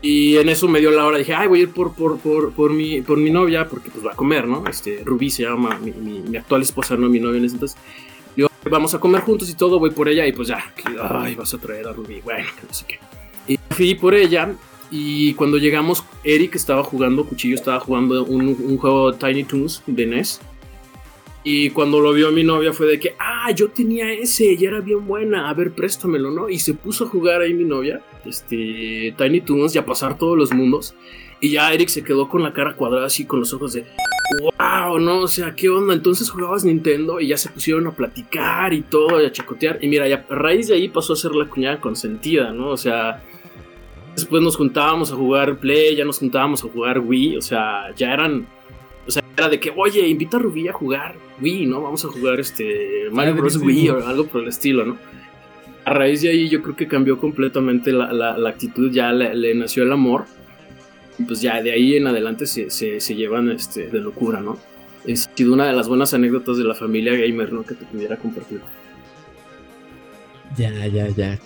Y 0.00 0.36
en 0.36 0.48
eso 0.48 0.68
me 0.68 0.78
dio 0.78 0.92
la 0.92 1.04
hora, 1.04 1.18
dije, 1.18 1.34
ay, 1.34 1.48
voy 1.48 1.58
a 1.58 1.62
ir 1.64 1.70
por, 1.70 1.92
por, 1.94 2.18
por, 2.18 2.52
por, 2.52 2.72
mi, 2.72 3.02
por 3.02 3.18
mi 3.18 3.30
novia, 3.30 3.68
porque 3.68 3.90
pues 3.90 4.06
va 4.06 4.12
a 4.12 4.16
comer, 4.16 4.46
¿no? 4.46 4.64
Este, 4.68 5.02
Rubí 5.04 5.28
se 5.28 5.42
llama, 5.42 5.76
mi, 5.78 5.90
mi, 5.90 6.20
mi 6.20 6.36
actual 6.36 6.62
esposa, 6.62 6.96
no 6.96 7.08
mi 7.08 7.18
novia 7.18 7.38
en 7.38 7.46
ese 7.46 7.56
entonces. 7.56 7.76
Vamos 8.70 8.94
a 8.94 9.00
comer 9.00 9.20
juntos 9.20 9.50
y 9.50 9.54
todo, 9.54 9.78
voy 9.78 9.90
por 9.90 10.08
ella 10.08 10.26
y 10.26 10.32
pues 10.32 10.48
ya, 10.48 10.72
ay, 11.02 11.34
vas 11.34 11.52
a 11.52 11.58
traer 11.58 11.86
a 11.86 11.92
Rubí, 11.92 12.20
bueno, 12.22 12.48
no 12.66 12.74
sé 12.74 12.86
qué. 12.86 12.98
Y 13.46 13.58
fui 13.70 13.94
por 13.94 14.14
ella 14.14 14.54
y 14.90 15.34
cuando 15.34 15.58
llegamos, 15.58 16.04
Eric 16.22 16.54
estaba 16.54 16.82
jugando, 16.82 17.26
Cuchillo 17.26 17.54
estaba 17.54 17.80
jugando 17.80 18.24
un, 18.24 18.48
un 18.48 18.78
juego 18.78 19.12
Tiny 19.12 19.44
Toons 19.44 19.82
de 19.86 20.06
NES. 20.06 20.40
Y 21.46 21.68
cuando 21.70 22.00
lo 22.00 22.14
vio 22.14 22.32
mi 22.32 22.42
novia 22.42 22.72
fue 22.72 22.86
de 22.86 22.98
que, 22.98 23.14
ah, 23.18 23.50
yo 23.50 23.68
tenía 23.68 24.10
ese 24.10 24.54
y 24.54 24.64
era 24.64 24.80
bien 24.80 25.06
buena, 25.06 25.50
a 25.50 25.54
ver, 25.54 25.72
préstamelo, 25.72 26.30
¿no? 26.30 26.48
Y 26.48 26.58
se 26.58 26.72
puso 26.72 27.04
a 27.04 27.08
jugar 27.08 27.42
ahí 27.42 27.52
mi 27.52 27.64
novia, 27.64 28.00
este, 28.24 29.14
Tiny 29.18 29.42
Toons 29.42 29.74
y 29.74 29.78
a 29.78 29.84
pasar 29.84 30.16
todos 30.16 30.38
los 30.38 30.52
mundos. 30.52 30.94
Y 31.44 31.50
ya 31.50 31.70
Eric 31.74 31.90
se 31.90 32.02
quedó 32.02 32.26
con 32.26 32.42
la 32.42 32.54
cara 32.54 32.74
cuadrada 32.74 33.04
así, 33.04 33.26
con 33.26 33.40
los 33.40 33.52
ojos 33.52 33.74
de, 33.74 33.84
wow, 34.40 34.98
no, 34.98 35.18
o 35.18 35.28
sea, 35.28 35.54
¿qué 35.54 35.68
onda? 35.68 35.92
Entonces 35.92 36.30
jugabas 36.30 36.64
Nintendo 36.64 37.20
y 37.20 37.26
ya 37.28 37.36
se 37.36 37.50
pusieron 37.50 37.86
a 37.86 37.90
platicar 37.90 38.72
y 38.72 38.80
todo, 38.80 39.20
y 39.20 39.26
a 39.26 39.30
chacotear. 39.30 39.78
Y 39.82 39.88
mira, 39.88 40.08
ya 40.08 40.24
a 40.26 40.34
raíz 40.34 40.68
de 40.68 40.76
ahí 40.76 40.88
pasó 40.88 41.12
a 41.12 41.16
ser 41.16 41.32
la 41.32 41.44
cuñada 41.44 41.82
consentida, 41.82 42.50
¿no? 42.50 42.70
O 42.70 42.78
sea, 42.78 43.22
después 44.14 44.42
nos 44.42 44.56
juntábamos 44.56 45.12
a 45.12 45.16
jugar 45.16 45.58
Play, 45.58 45.96
ya 45.96 46.06
nos 46.06 46.18
juntábamos 46.18 46.64
a 46.64 46.68
jugar 46.68 46.98
Wii, 47.00 47.36
o 47.36 47.42
sea, 47.42 47.94
ya 47.94 48.14
eran 48.14 48.46
o 49.06 49.10
sea, 49.10 49.22
era 49.36 49.50
de 49.50 49.60
que, 49.60 49.70
oye, 49.76 50.08
invita 50.08 50.38
a 50.38 50.40
Rubí 50.40 50.66
a 50.68 50.72
jugar 50.72 51.16
Wii, 51.42 51.66
¿no? 51.66 51.82
Vamos 51.82 52.02
a 52.06 52.08
jugar 52.08 52.40
este 52.40 53.10
Mario 53.12 53.34
Bros. 53.34 53.58
Wii 53.58 53.90
o 53.90 54.06
algo 54.06 54.26
por 54.28 54.44
el 54.44 54.48
estilo, 54.48 54.86
¿no? 54.86 54.96
A 55.84 55.92
raíz 55.92 56.22
de 56.22 56.30
ahí 56.30 56.48
yo 56.48 56.62
creo 56.62 56.74
que 56.74 56.88
cambió 56.88 57.18
completamente 57.18 57.92
la, 57.92 58.14
la, 58.14 58.38
la 58.38 58.48
actitud, 58.48 58.90
ya 58.90 59.12
le, 59.12 59.34
le, 59.34 59.54
nació 59.54 59.82
el 59.82 59.92
amor. 59.92 60.24
Y 61.18 61.24
pues 61.24 61.40
ya 61.40 61.62
de 61.62 61.72
ahí 61.72 61.96
en 61.96 62.06
adelante 62.06 62.46
se, 62.46 62.70
se, 62.70 63.00
se, 63.00 63.14
llevan 63.14 63.50
este, 63.50 63.88
de 63.88 64.00
locura, 64.00 64.40
¿no? 64.40 64.58
Es 65.06 65.28
sido 65.34 65.52
una 65.52 65.66
de 65.66 65.72
las 65.72 65.86
buenas 65.86 66.14
anécdotas 66.14 66.56
de 66.56 66.64
la 66.64 66.74
familia 66.74 67.12
gamer, 67.14 67.52
¿no? 67.52 67.62
Que 67.64 67.74
te 67.74 67.84
pudiera 67.84 68.16
compartir. 68.16 68.60
Ya, 70.56 70.86
ya, 70.86 71.08
ya. 71.08 71.38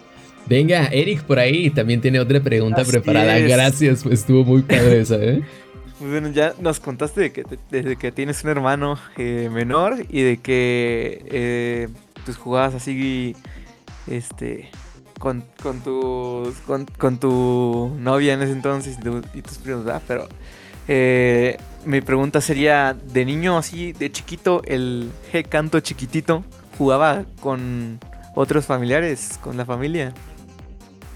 Venga, 0.46 0.87
Eric 0.87 1.25
por 1.25 1.38
ahí 1.38 1.70
también 1.70 2.00
tiene 2.00 2.20
otra 2.20 2.40
pregunta 2.40 2.82
Así 2.82 2.92
preparada. 2.92 3.37
Es. 3.38 3.48
Gracias, 3.48 4.02
pues 4.02 4.20
estuvo 4.20 4.44
muy 4.44 4.62
padre 4.62 5.00
esa, 5.00 5.16
¿eh? 5.16 5.42
Pues 5.98 6.12
bueno, 6.12 6.30
ya 6.30 6.54
nos 6.60 6.78
contaste 6.78 7.20
de 7.22 7.32
que, 7.32 7.44
desde 7.72 7.96
que 7.96 8.12
tienes 8.12 8.44
un 8.44 8.50
hermano 8.50 9.00
eh, 9.16 9.50
menor 9.52 9.96
y 10.08 10.22
de 10.22 10.37
que 10.37 11.25
eh, 11.28 11.88
pues 12.25 12.37
jugabas 12.37 12.76
así 12.76 13.34
este 14.06 14.70
con, 15.18 15.44
con, 15.62 15.80
tu, 15.80 16.52
con, 16.66 16.87
con, 16.87 17.18
tu 17.18 17.92
novia 17.98 18.34
en 18.34 18.42
ese 18.42 18.52
entonces 18.52 18.96
y, 18.98 19.02
tu, 19.02 19.22
y 19.34 19.42
tus 19.42 19.58
primos, 19.58 19.84
¿verdad? 19.84 20.02
Pero 20.06 20.28
eh, 20.87 21.58
mi 21.84 22.00
pregunta 22.00 22.40
sería, 22.40 22.94
de 22.94 23.25
niño 23.25 23.58
así, 23.58 23.92
de 23.92 24.10
chiquito, 24.10 24.62
el 24.64 25.10
G 25.32 25.46
canto 25.48 25.80
chiquitito, 25.80 26.44
¿jugaba 26.76 27.25
con 27.40 27.98
otros 28.34 28.66
familiares, 28.66 29.38
con 29.42 29.56
la 29.56 29.64
familia? 29.64 30.14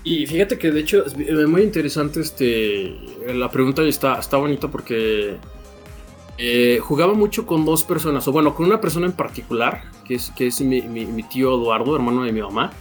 Y 0.04 0.26
fíjate 0.26 0.58
que 0.58 0.72
de 0.72 0.80
hecho 0.80 1.04
es 1.06 1.16
muy 1.48 1.62
interesante 1.62 2.20
este 2.20 2.96
la 3.32 3.48
pregunta 3.50 3.82
está, 3.82 4.18
está 4.18 4.36
bonita 4.36 4.66
porque 4.68 5.36
eh, 6.38 6.80
jugaba 6.82 7.14
mucho 7.14 7.46
con 7.46 7.64
dos 7.64 7.84
personas, 7.84 8.26
o 8.26 8.32
bueno, 8.32 8.54
con 8.54 8.66
una 8.66 8.80
persona 8.80 9.06
en 9.06 9.12
particular, 9.12 9.82
que 10.04 10.14
es, 10.14 10.32
que 10.36 10.48
es 10.48 10.60
mi, 10.60 10.82
mi, 10.82 11.06
mi 11.06 11.22
tío 11.22 11.54
Eduardo, 11.54 11.94
hermano 11.94 12.24
de 12.24 12.32
mi 12.32 12.42
mamá. 12.42 12.72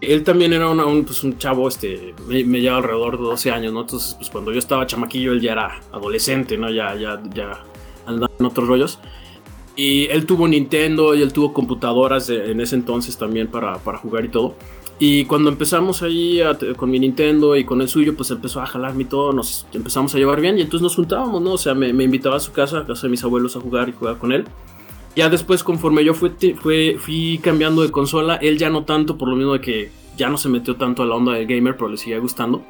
Él 0.00 0.22
también 0.22 0.52
era 0.52 0.68
una, 0.68 0.86
un, 0.86 1.04
pues 1.04 1.24
un, 1.24 1.38
chavo, 1.38 1.66
este, 1.66 2.14
me, 2.28 2.44
me, 2.44 2.60
lleva 2.60 2.76
alrededor 2.76 3.18
de 3.18 3.24
12 3.24 3.50
años, 3.50 3.72
¿no? 3.72 3.80
Entonces, 3.80 4.14
pues 4.14 4.30
cuando 4.30 4.52
yo 4.52 4.58
estaba 4.58 4.86
chamaquillo, 4.86 5.32
él 5.32 5.40
ya 5.40 5.52
era 5.52 5.80
adolescente, 5.92 6.56
¿no? 6.56 6.70
Ya, 6.70 6.94
ya, 6.94 7.20
ya 7.34 7.64
andaba 8.06 8.32
en 8.38 8.46
otros 8.46 8.68
rollos. 8.68 9.00
Y 9.74 10.06
él 10.06 10.26
tuvo 10.26 10.48
Nintendo 10.48 11.14
y 11.14 11.22
él 11.22 11.32
tuvo 11.32 11.52
computadoras 11.52 12.30
en 12.30 12.60
ese 12.60 12.74
entonces 12.74 13.16
también 13.16 13.46
para, 13.48 13.78
para 13.78 13.98
jugar 13.98 14.24
y 14.24 14.28
todo. 14.28 14.54
Y 15.00 15.24
cuando 15.26 15.50
empezamos 15.50 16.02
ahí 16.02 16.40
con 16.76 16.90
mi 16.90 16.98
Nintendo 16.98 17.56
y 17.56 17.64
con 17.64 17.80
el 17.80 17.88
suyo, 17.88 18.16
pues 18.16 18.30
empezó 18.32 18.60
a 18.60 18.66
jalarme 18.66 19.02
y 19.02 19.06
todo, 19.06 19.32
nos 19.32 19.66
empezamos 19.72 20.12
a 20.14 20.18
llevar 20.18 20.40
bien 20.40 20.58
y 20.58 20.62
entonces 20.62 20.82
nos 20.82 20.96
juntábamos, 20.96 21.40
¿no? 21.40 21.52
O 21.52 21.58
sea, 21.58 21.74
me 21.74 21.90
invitaba 22.02 22.36
a 22.36 22.40
su 22.40 22.50
casa, 22.50 22.78
a 22.78 22.86
casa 22.86 23.02
de 23.06 23.10
mis 23.10 23.22
abuelos 23.22 23.54
a 23.54 23.60
jugar 23.60 23.88
y 23.88 23.92
jugar 23.92 24.18
con 24.18 24.32
él. 24.32 24.44
Ya 25.16 25.28
después, 25.28 25.64
conforme 25.64 26.04
yo 26.04 26.14
fui, 26.14 26.30
fui, 26.98 27.40
cambiando 27.42 27.82
de 27.82 27.90
consola, 27.90 28.36
él 28.36 28.58
ya 28.58 28.70
no 28.70 28.84
tanto, 28.84 29.18
por 29.18 29.28
lo 29.28 29.36
mismo 29.36 29.54
de 29.54 29.60
que 29.60 29.90
ya 30.16 30.28
no 30.28 30.36
se 30.36 30.48
metió 30.48 30.76
tanto 30.76 31.02
a 31.02 31.06
la 31.06 31.14
onda 31.14 31.32
del 31.32 31.46
gamer, 31.46 31.76
pero 31.76 31.88
le 31.88 31.96
seguía 31.96 32.18
gustando. 32.18 32.62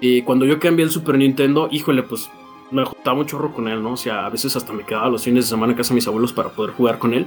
Y 0.00 0.22
cuando 0.22 0.44
yo 0.44 0.58
cambié 0.58 0.84
el 0.84 0.90
Super 0.90 1.16
Nintendo, 1.18 1.68
híjole, 1.70 2.02
pues 2.02 2.30
me 2.70 2.84
juntaba 2.84 3.16
mucho 3.16 3.36
chorro 3.36 3.52
con 3.52 3.68
él, 3.68 3.82
¿no? 3.82 3.92
O 3.92 3.96
sea, 3.96 4.26
a 4.26 4.30
veces 4.30 4.54
hasta 4.56 4.72
me 4.72 4.84
quedaba 4.84 5.08
los 5.08 5.24
fines 5.24 5.44
de 5.44 5.50
semana 5.50 5.72
en 5.72 5.76
casa 5.76 5.90
de 5.90 5.96
mis 5.96 6.06
abuelos 6.06 6.32
para 6.32 6.50
poder 6.50 6.72
jugar 6.72 6.98
con 6.98 7.12
él. 7.14 7.26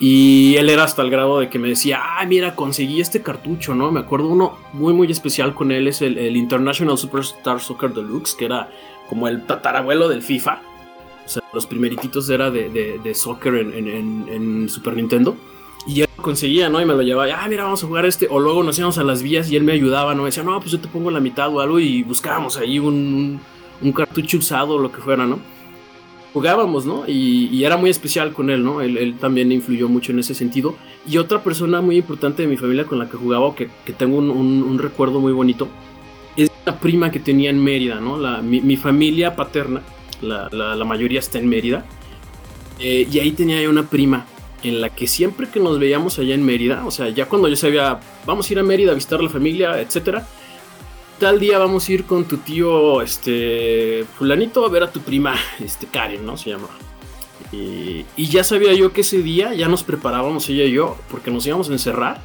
Y 0.00 0.56
él 0.56 0.68
era 0.68 0.82
hasta 0.82 1.02
el 1.02 1.10
grado 1.10 1.38
de 1.38 1.48
que 1.48 1.60
me 1.60 1.68
decía, 1.68 2.00
ah, 2.02 2.26
mira, 2.26 2.56
conseguí 2.56 3.00
este 3.00 3.22
cartucho, 3.22 3.74
¿no? 3.74 3.92
Me 3.92 4.00
acuerdo 4.00 4.26
uno 4.28 4.58
muy, 4.72 4.92
muy 4.92 5.10
especial 5.10 5.54
con 5.54 5.70
él, 5.70 5.86
es 5.86 6.02
el, 6.02 6.18
el 6.18 6.36
International 6.36 6.98
Superstar 6.98 7.60
Soccer 7.60 7.94
Deluxe, 7.94 8.34
que 8.34 8.46
era 8.46 8.68
como 9.08 9.28
el 9.28 9.46
tatarabuelo 9.46 10.08
del 10.08 10.22
FIFA. 10.22 10.60
O 11.24 11.28
sea, 11.28 11.42
los 11.52 11.66
primerititos 11.66 12.28
era 12.28 12.50
de, 12.50 12.68
de, 12.68 12.98
de 12.98 13.14
soccer 13.14 13.54
en, 13.54 13.88
en, 13.88 14.28
en, 14.28 14.68
Super 14.68 14.96
Nintendo. 14.96 15.36
Y 15.86 16.02
él 16.02 16.08
lo 16.16 16.22
conseguía, 16.22 16.68
¿no? 16.68 16.80
Y 16.80 16.84
me 16.84 16.94
lo 16.94 17.02
llevaba, 17.02 17.32
ah, 17.42 17.48
mira, 17.48 17.64
vamos 17.64 17.82
a 17.82 17.86
jugar 17.86 18.06
este. 18.06 18.28
O 18.30 18.38
luego 18.38 18.62
nos 18.62 18.78
íbamos 18.78 18.98
a 18.98 19.04
las 19.04 19.22
vías 19.22 19.50
y 19.50 19.56
él 19.56 19.64
me 19.64 19.72
ayudaba, 19.72 20.14
¿no? 20.14 20.22
Me 20.22 20.28
decía, 20.28 20.42
no, 20.42 20.58
pues 20.60 20.72
yo 20.72 20.80
te 20.80 20.88
pongo 20.88 21.10
la 21.10 21.20
mitad 21.20 21.48
o 21.48 21.60
algo 21.60 21.80
y 21.80 22.02
buscábamos 22.02 22.56
ahí 22.56 22.78
un, 22.78 23.40
un 23.80 23.92
cartucho 23.92 24.38
usado 24.38 24.74
o 24.74 24.78
lo 24.78 24.92
que 24.92 25.00
fuera, 25.00 25.26
¿no? 25.26 25.40
jugábamos, 26.32 26.86
¿no? 26.86 27.04
Y, 27.06 27.48
y, 27.52 27.64
era 27.64 27.76
muy 27.76 27.90
especial 27.90 28.32
con 28.32 28.50
él, 28.50 28.64
¿no? 28.64 28.80
Él, 28.80 28.96
él, 28.96 29.16
también 29.18 29.52
influyó 29.52 29.88
mucho 29.88 30.12
en 30.12 30.18
ese 30.18 30.34
sentido. 30.34 30.74
Y 31.06 31.18
otra 31.18 31.42
persona 31.42 31.80
muy 31.80 31.98
importante 31.98 32.42
de 32.42 32.48
mi 32.48 32.56
familia 32.56 32.84
con 32.84 32.98
la 32.98 33.08
que 33.08 33.16
jugaba, 33.16 33.54
que, 33.54 33.68
que 33.84 33.92
tengo 33.92 34.16
un, 34.16 34.30
un, 34.30 34.62
un, 34.62 34.78
recuerdo 34.78 35.20
muy 35.20 35.32
bonito, 35.32 35.68
es 36.36 36.50
la 36.64 36.78
prima 36.78 37.10
que 37.10 37.20
tenía 37.20 37.50
en 37.50 37.62
Mérida, 37.62 38.00
¿no? 38.00 38.18
La, 38.18 38.40
mi, 38.40 38.60
mi, 38.60 38.76
familia 38.76 39.36
paterna, 39.36 39.82
la, 40.22 40.84
mayoría 40.84 41.18
está 41.18 41.38
en 41.38 41.48
Mérida. 41.48 41.84
Eh, 42.78 43.06
y 43.10 43.18
ahí 43.18 43.32
tenía 43.32 43.68
una 43.68 43.84
prima 43.88 44.26
en 44.62 44.80
la 44.80 44.90
que 44.90 45.06
siempre 45.06 45.48
que 45.48 45.60
nos 45.60 45.78
veíamos 45.78 46.18
allá 46.18 46.34
en 46.34 46.44
Mérida, 46.44 46.84
o 46.86 46.90
sea, 46.90 47.08
ya 47.08 47.26
cuando 47.26 47.48
yo 47.48 47.56
sabía, 47.56 48.00
vamos 48.24 48.48
a 48.48 48.52
ir 48.52 48.58
a 48.58 48.62
Mérida 48.62 48.92
a 48.92 48.94
visitar 48.94 49.22
la 49.22 49.28
familia, 49.28 49.80
etcétera 49.80 50.26
tal 51.22 51.38
día 51.38 51.56
vamos 51.56 51.88
a 51.88 51.92
ir 51.92 52.04
con 52.04 52.24
tu 52.24 52.38
tío, 52.38 53.00
este, 53.00 54.04
fulanito, 54.18 54.66
a 54.66 54.68
ver 54.68 54.82
a 54.82 54.90
tu 54.90 54.98
prima, 55.02 55.36
este, 55.64 55.86
Karen, 55.86 56.26
¿no? 56.26 56.36
Se 56.36 56.50
llama. 56.50 56.66
Y, 57.52 58.04
ya 58.16 58.42
sabía 58.42 58.72
yo 58.74 58.92
que 58.92 59.02
ese 59.02 59.22
día 59.22 59.54
ya 59.54 59.68
nos 59.68 59.84
preparábamos 59.84 60.48
ella 60.48 60.64
y 60.64 60.72
yo, 60.72 60.96
porque 61.08 61.30
nos 61.30 61.46
íbamos 61.46 61.70
a 61.70 61.72
encerrar, 61.74 62.20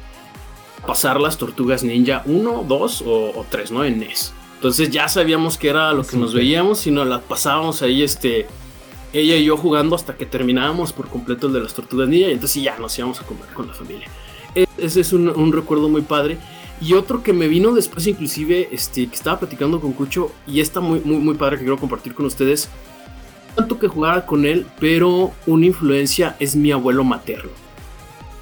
a 0.82 0.86
pasar 0.86 1.20
las 1.20 1.38
tortugas 1.38 1.84
ninja 1.84 2.22
1, 2.26 2.64
2 2.66 3.04
o, 3.06 3.46
3, 3.48 3.70
¿no? 3.70 3.84
En 3.84 4.00
NES. 4.00 4.34
Entonces 4.58 4.90
ya 4.90 5.06
sabíamos 5.06 5.56
que 5.56 5.68
era 5.68 5.92
lo 5.92 6.02
que 6.02 6.10
sí, 6.10 6.16
nos 6.16 6.34
veíamos 6.34 6.84
y 6.88 6.90
nos 6.90 7.06
las 7.06 7.22
pasábamos 7.22 7.80
ahí, 7.82 8.02
este, 8.02 8.48
ella 9.12 9.36
y 9.36 9.44
yo 9.44 9.56
jugando 9.56 9.94
hasta 9.94 10.16
que 10.16 10.26
terminábamos 10.26 10.92
por 10.92 11.08
completo 11.08 11.46
el 11.46 11.52
de 11.52 11.60
las 11.60 11.74
tortugas 11.74 12.08
ninja 12.08 12.26
y 12.28 12.32
entonces 12.32 12.60
ya 12.60 12.76
nos 12.76 12.98
íbamos 12.98 13.20
a 13.20 13.24
comer 13.24 13.46
con 13.54 13.68
la 13.68 13.74
familia. 13.74 14.08
Ese 14.76 15.00
es 15.00 15.12
un, 15.12 15.28
un 15.28 15.52
recuerdo 15.52 15.88
muy 15.88 16.02
padre. 16.02 16.38
Y 16.80 16.94
otro 16.94 17.22
que 17.22 17.32
me 17.32 17.46
vino 17.46 17.72
después, 17.72 18.06
inclusive, 18.08 18.68
este, 18.72 19.06
que 19.06 19.14
estaba 19.14 19.38
platicando 19.38 19.80
con 19.80 19.92
Cucho, 19.92 20.32
y 20.46 20.60
está 20.60 20.80
muy, 20.80 21.00
muy, 21.00 21.18
muy 21.18 21.34
padre 21.34 21.56
que 21.56 21.62
quiero 21.62 21.78
compartir 21.78 22.14
con 22.14 22.26
ustedes. 22.26 22.68
Tanto 23.54 23.78
que 23.78 23.88
jugaba 23.88 24.26
con 24.26 24.44
él, 24.44 24.66
pero 24.80 25.32
una 25.46 25.66
influencia 25.66 26.36
es 26.38 26.54
mi 26.54 26.70
abuelo 26.70 27.02
materno. 27.04 27.50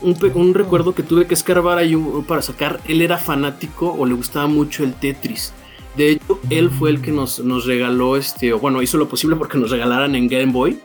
Un, 0.03 0.17
un 0.35 0.55
recuerdo 0.55 0.95
que 0.95 1.03
tuve 1.03 1.27
que 1.27 1.35
escarbar 1.35 1.79
ahí 1.79 1.97
para 2.27 2.43
sacar, 2.43 2.81
él 2.87 3.01
era 3.01 3.17
fanático 3.17 3.95
o 3.99 4.05
le 4.05 4.15
gustaba 4.15 4.47
mucho 4.47 4.85
el 4.85 4.93
Tetris. 4.95 5.55
De 5.97 6.11
hecho, 6.11 6.41
él 6.51 6.71
fue 6.71 6.91
el 6.91 7.01
que 7.01 7.11
nos, 7.11 7.41
nos 7.41 7.65
regaló, 7.65 8.17
este, 8.17 8.53
bueno, 8.53 8.83
hizo 8.83 8.99
lo 8.99 9.09
posible 9.09 9.37
porque 9.37 9.59
nos 9.59 9.71
regalaran 9.71 10.15
en 10.15 10.29
Game 10.29 10.53
Boy. 10.53 10.79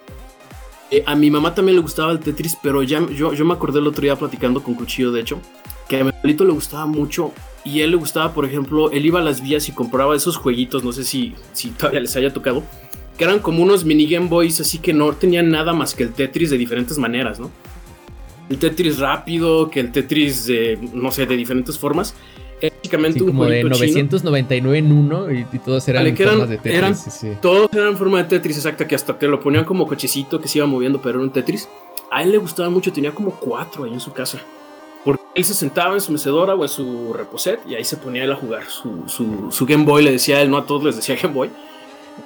Eh, 0.89 1.03
a 1.05 1.15
mi 1.15 1.29
mamá 1.29 1.53
también 1.53 1.75
le 1.75 1.81
gustaba 1.81 2.11
el 2.11 2.19
Tetris, 2.19 2.57
pero 2.61 2.83
ya 2.83 3.05
yo, 3.09 3.33
yo 3.33 3.45
me 3.45 3.53
acordé 3.53 3.79
el 3.79 3.87
otro 3.87 4.01
día 4.01 4.15
platicando 4.15 4.61
con 4.63 4.75
Cuchillo, 4.75 5.11
de 5.11 5.21
hecho, 5.21 5.39
que 5.87 5.99
a 5.99 6.03
mi 6.03 6.11
abuelito 6.11 6.45
le 6.45 6.51
gustaba 6.51 6.85
mucho 6.85 7.31
y 7.63 7.81
él 7.81 7.91
le 7.91 7.97
gustaba, 7.97 8.33
por 8.33 8.45
ejemplo, 8.45 8.91
él 8.91 9.05
iba 9.05 9.19
a 9.19 9.23
las 9.23 9.41
vías 9.41 9.67
y 9.69 9.71
compraba 9.71 10.15
esos 10.15 10.37
jueguitos, 10.37 10.83
no 10.83 10.91
sé 10.91 11.03
si, 11.03 11.33
si 11.53 11.69
todavía 11.71 12.01
les 12.01 12.15
haya 12.15 12.33
tocado, 12.33 12.63
que 13.17 13.23
eran 13.23 13.39
como 13.39 13.63
unos 13.63 13.85
mini 13.85 14.07
Game 14.07 14.27
Boys, 14.27 14.59
así 14.59 14.79
que 14.79 14.93
no 14.93 15.13
tenían 15.13 15.49
nada 15.49 15.73
más 15.73 15.93
que 15.93 16.03
el 16.03 16.13
Tetris 16.13 16.49
de 16.49 16.57
diferentes 16.57 16.97
maneras, 16.97 17.39
¿no? 17.39 17.51
el 18.51 18.57
Tetris 18.57 18.99
rápido, 18.99 19.69
que 19.69 19.79
el 19.79 19.91
Tetris 19.91 20.45
de, 20.45 20.77
no 20.93 21.11
sé, 21.11 21.25
de 21.25 21.37
diferentes 21.37 21.79
formas. 21.79 22.13
Era 22.61 22.75
básicamente 22.75 23.19
Sí, 23.19 23.23
un 23.25 23.31
como 23.31 23.45
de 23.45 23.61
jueguito 23.61 23.75
chino. 23.85 23.87
999 24.09 24.77
en 24.77 24.91
uno 24.91 25.31
y, 25.31 25.45
y 25.51 25.59
todos 25.59 25.87
eran 25.87 26.05
eran- 26.07 26.17
formas 26.29 26.49
de 26.49 26.57
Tetris. 26.57 26.75
eran- 26.75 26.95
sí, 26.95 27.09
sí. 27.11 27.31
Todos 27.41 27.69
eran 27.73 27.97
forma 27.97 28.17
de 28.19 28.23
Tetris, 28.25 28.57
exacta, 28.57 28.87
que 28.87 28.95
hasta 28.95 29.17
te 29.17 29.27
lo 29.27 29.39
ponían 29.39 29.65
como 29.65 29.87
cochecito 29.87 30.39
que 30.39 30.47
se 30.47 30.59
iba 30.59 30.67
moviendo, 30.67 31.01
pero 31.01 31.19
era 31.19 31.23
un 31.23 31.31
Tetris. 31.31 31.67
A 32.11 32.23
él 32.23 32.31
le 32.31 32.37
gustaba 32.37 32.69
mucho, 32.69 32.91
tenía 32.93 33.11
como 33.11 33.31
cuatro 33.31 33.85
ahí 33.85 33.93
en 33.93 33.99
su 33.99 34.11
casa. 34.13 34.39
Porque 35.03 35.23
él 35.33 35.43
se 35.43 35.53
sentaba 35.55 35.95
en 35.95 36.01
su 36.01 36.11
mecedora 36.11 36.53
o 36.53 36.61
en 36.63 36.69
su 36.69 37.11
reposet 37.13 37.59
y 37.67 37.73
ahí 37.75 37.83
se 37.83 37.97
ponía 37.97 38.23
él 38.23 38.31
a 38.31 38.35
jugar 38.35 38.65
su, 38.65 39.03
su, 39.07 39.51
su 39.51 39.65
Game 39.65 39.83
Boy, 39.85 40.03
le 40.03 40.11
decía 40.11 40.37
a 40.37 40.41
él, 40.41 40.51
no 40.51 40.57
a 40.57 40.65
todos 40.65 40.83
les 40.83 40.95
decía 40.95 41.15
Game 41.21 41.33
Boy. 41.33 41.49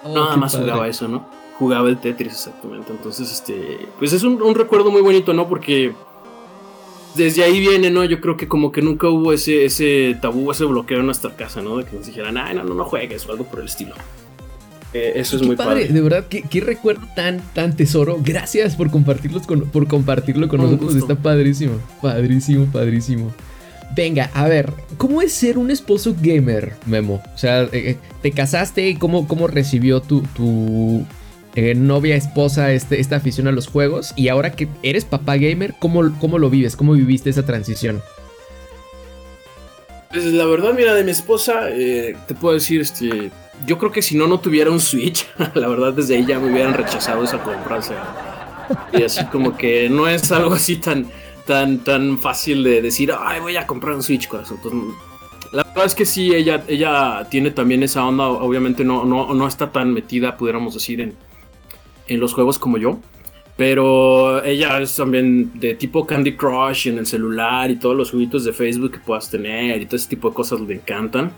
Oh, 0.03 0.13
Nada 0.13 0.35
más 0.35 0.53
padre. 0.53 0.65
jugaba 0.71 0.87
eso, 0.89 1.07
¿no? 1.07 1.25
Jugaba 1.57 1.87
el 1.87 1.97
Tetris, 1.99 2.33
exactamente. 2.33 2.91
Entonces, 2.91 3.31
este, 3.31 3.87
pues 3.97 4.11
es 4.11 4.23
un, 4.23 4.41
un 4.41 4.55
recuerdo 4.55 4.91
muy 4.91 5.01
bonito, 5.01 5.33
¿no? 5.33 5.47
Porque 5.47 5.93
desde 7.15 7.43
ahí 7.43 7.59
viene, 7.59 7.89
¿no? 7.89 8.03
Yo 8.05 8.19
creo 8.21 8.37
que 8.37 8.47
como 8.47 8.71
que 8.71 8.81
nunca 8.81 9.07
hubo 9.09 9.33
ese, 9.33 9.65
ese 9.65 10.17
tabú, 10.21 10.51
ese 10.51 10.65
bloqueo 10.65 10.99
en 10.99 11.05
nuestra 11.05 11.35
casa, 11.35 11.61
¿no? 11.61 11.77
De 11.77 11.85
que 11.85 11.95
nos 11.95 12.05
dijeran, 12.05 12.37
ay, 12.37 12.55
no, 12.55 12.63
no, 12.63 12.73
no 12.73 12.83
juegues 12.85 13.25
o 13.27 13.31
algo 13.31 13.45
por 13.45 13.59
el 13.59 13.65
estilo. 13.65 13.95
Eh, 14.93 15.13
eso 15.15 15.35
es 15.35 15.41
Qué 15.41 15.47
muy 15.47 15.55
padre, 15.57 15.81
padre. 15.81 15.93
de 15.93 16.01
verdad, 16.01 16.25
qué, 16.29 16.41
qué 16.43 16.61
recuerdo 16.61 17.05
tan, 17.15 17.41
tan 17.53 17.75
tesoro. 17.75 18.17
Gracias 18.23 18.75
por 18.75 18.89
compartirlos 18.89 19.45
con, 19.45 19.61
por 19.69 19.87
compartirlo 19.87 20.47
con 20.47 20.61
nosotros. 20.61 20.93
gusto. 20.93 21.11
Está 21.11 21.21
padrísimo, 21.21 21.73
padrísimo, 22.01 22.65
padrísimo. 22.67 23.33
Venga, 23.95 24.29
a 24.33 24.47
ver, 24.47 24.71
¿cómo 24.97 25.21
es 25.21 25.31
ser 25.31 25.57
un 25.57 25.69
esposo 25.69 26.15
gamer, 26.21 26.73
Memo? 26.85 27.21
O 27.33 27.37
sea, 27.37 27.63
eh, 27.63 27.69
eh, 27.73 27.97
¿te 28.21 28.31
casaste? 28.31 28.97
¿Cómo, 28.97 29.27
cómo 29.27 29.47
recibió 29.47 30.01
tu, 30.01 30.21
tu 30.35 31.05
eh, 31.55 31.73
novia, 31.75 32.15
esposa 32.15 32.71
este, 32.71 32.99
esta 32.99 33.17
afición 33.17 33.47
a 33.47 33.51
los 33.51 33.67
juegos? 33.67 34.13
Y 34.15 34.27
ahora 34.27 34.51
que 34.51 34.67
eres 34.83 35.05
papá 35.05 35.37
gamer, 35.37 35.73
¿cómo, 35.79 36.17
¿cómo 36.19 36.39
lo 36.39 36.49
vives? 36.49 36.75
¿Cómo 36.75 36.93
viviste 36.93 37.29
esa 37.29 37.45
transición? 37.45 38.01
Pues 40.11 40.25
la 40.25 40.45
verdad, 40.45 40.73
mira, 40.73 40.93
de 40.93 41.03
mi 41.03 41.11
esposa, 41.11 41.69
eh, 41.71 42.15
te 42.27 42.35
puedo 42.35 42.53
decir, 42.53 42.79
este, 42.81 43.31
yo 43.65 43.77
creo 43.77 43.91
que 43.91 44.01
si 44.01 44.15
no, 44.15 44.27
no 44.27 44.39
tuviera 44.39 44.71
un 44.71 44.79
Switch, 44.79 45.27
la 45.53 45.67
verdad, 45.67 45.93
desde 45.93 46.15
ahí 46.15 46.25
ya 46.25 46.39
me 46.39 46.51
hubieran 46.51 46.73
rechazado 46.73 47.23
esa 47.23 47.37
compra, 47.39 47.79
y 48.93 49.03
así 49.03 49.25
como 49.25 49.57
que 49.57 49.89
no 49.89 50.07
es 50.07 50.31
algo 50.31 50.53
así 50.53 50.77
tan, 50.77 51.07
tan, 51.45 51.79
tan 51.79 52.17
fácil 52.17 52.63
de 52.63 52.81
decir, 52.81 53.13
ay, 53.17 53.39
voy 53.41 53.57
a 53.57 53.67
comprar 53.67 53.95
un 53.95 54.03
Switch, 54.03 54.27
corazón. 54.27 54.57
Entonces, 54.63 54.95
la 55.51 55.63
verdad 55.63 55.85
es 55.85 55.95
que 55.95 56.05
sí, 56.05 56.33
ella, 56.33 56.63
ella 56.67 57.27
tiene 57.29 57.51
también 57.51 57.83
esa 57.83 58.05
onda, 58.05 58.27
obviamente 58.27 58.83
no, 58.83 59.05
no, 59.05 59.33
no 59.33 59.47
está 59.47 59.71
tan 59.71 59.93
metida, 59.93 60.37
pudiéramos 60.37 60.73
decir, 60.73 61.01
en, 61.01 61.13
en 62.07 62.19
los 62.19 62.33
juegos 62.33 62.59
como 62.59 62.77
yo. 62.77 62.99
Pero 63.57 64.43
ella 64.43 64.81
es 64.81 64.95
también 64.95 65.51
de 65.57 65.75
tipo 65.75 66.05
Candy 66.05 66.35
Crush 66.35 66.87
en 66.89 66.97
el 66.97 67.05
celular 67.05 67.71
y 67.71 67.77
todos 67.77 67.95
los 67.95 68.11
jueguitos 68.11 68.43
de 68.43 68.51
Facebook 68.51 68.91
que 68.91 68.99
puedas 68.99 69.29
tener 69.29 69.81
y 69.81 69.85
todo 69.85 69.95
ese 69.95 70.09
tipo 70.09 70.29
de 70.29 70.35
cosas 70.35 70.59
le 70.59 70.75
encantan. 70.75 71.31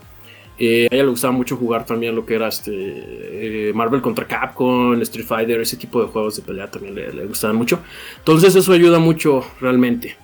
Eh, 0.58 0.88
a 0.90 0.94
ella 0.94 1.04
le 1.04 1.10
gustaba 1.10 1.32
mucho 1.32 1.56
jugar 1.56 1.86
también 1.86 2.16
lo 2.16 2.26
que 2.26 2.34
era 2.34 2.48
este 2.48 2.72
eh, 2.72 3.72
Marvel 3.72 4.00
contra 4.00 4.26
Capcom, 4.26 5.00
Street 5.02 5.26
Fighter, 5.26 5.60
ese 5.60 5.76
tipo 5.76 6.02
de 6.02 6.08
juegos 6.08 6.34
de 6.34 6.42
pelea 6.42 6.68
también 6.68 6.96
le, 6.96 7.12
le 7.12 7.26
gustaban 7.26 7.54
mucho. 7.54 7.78
Entonces 8.18 8.56
eso 8.56 8.72
ayuda 8.72 8.98
mucho 8.98 9.44
realmente. 9.60 10.16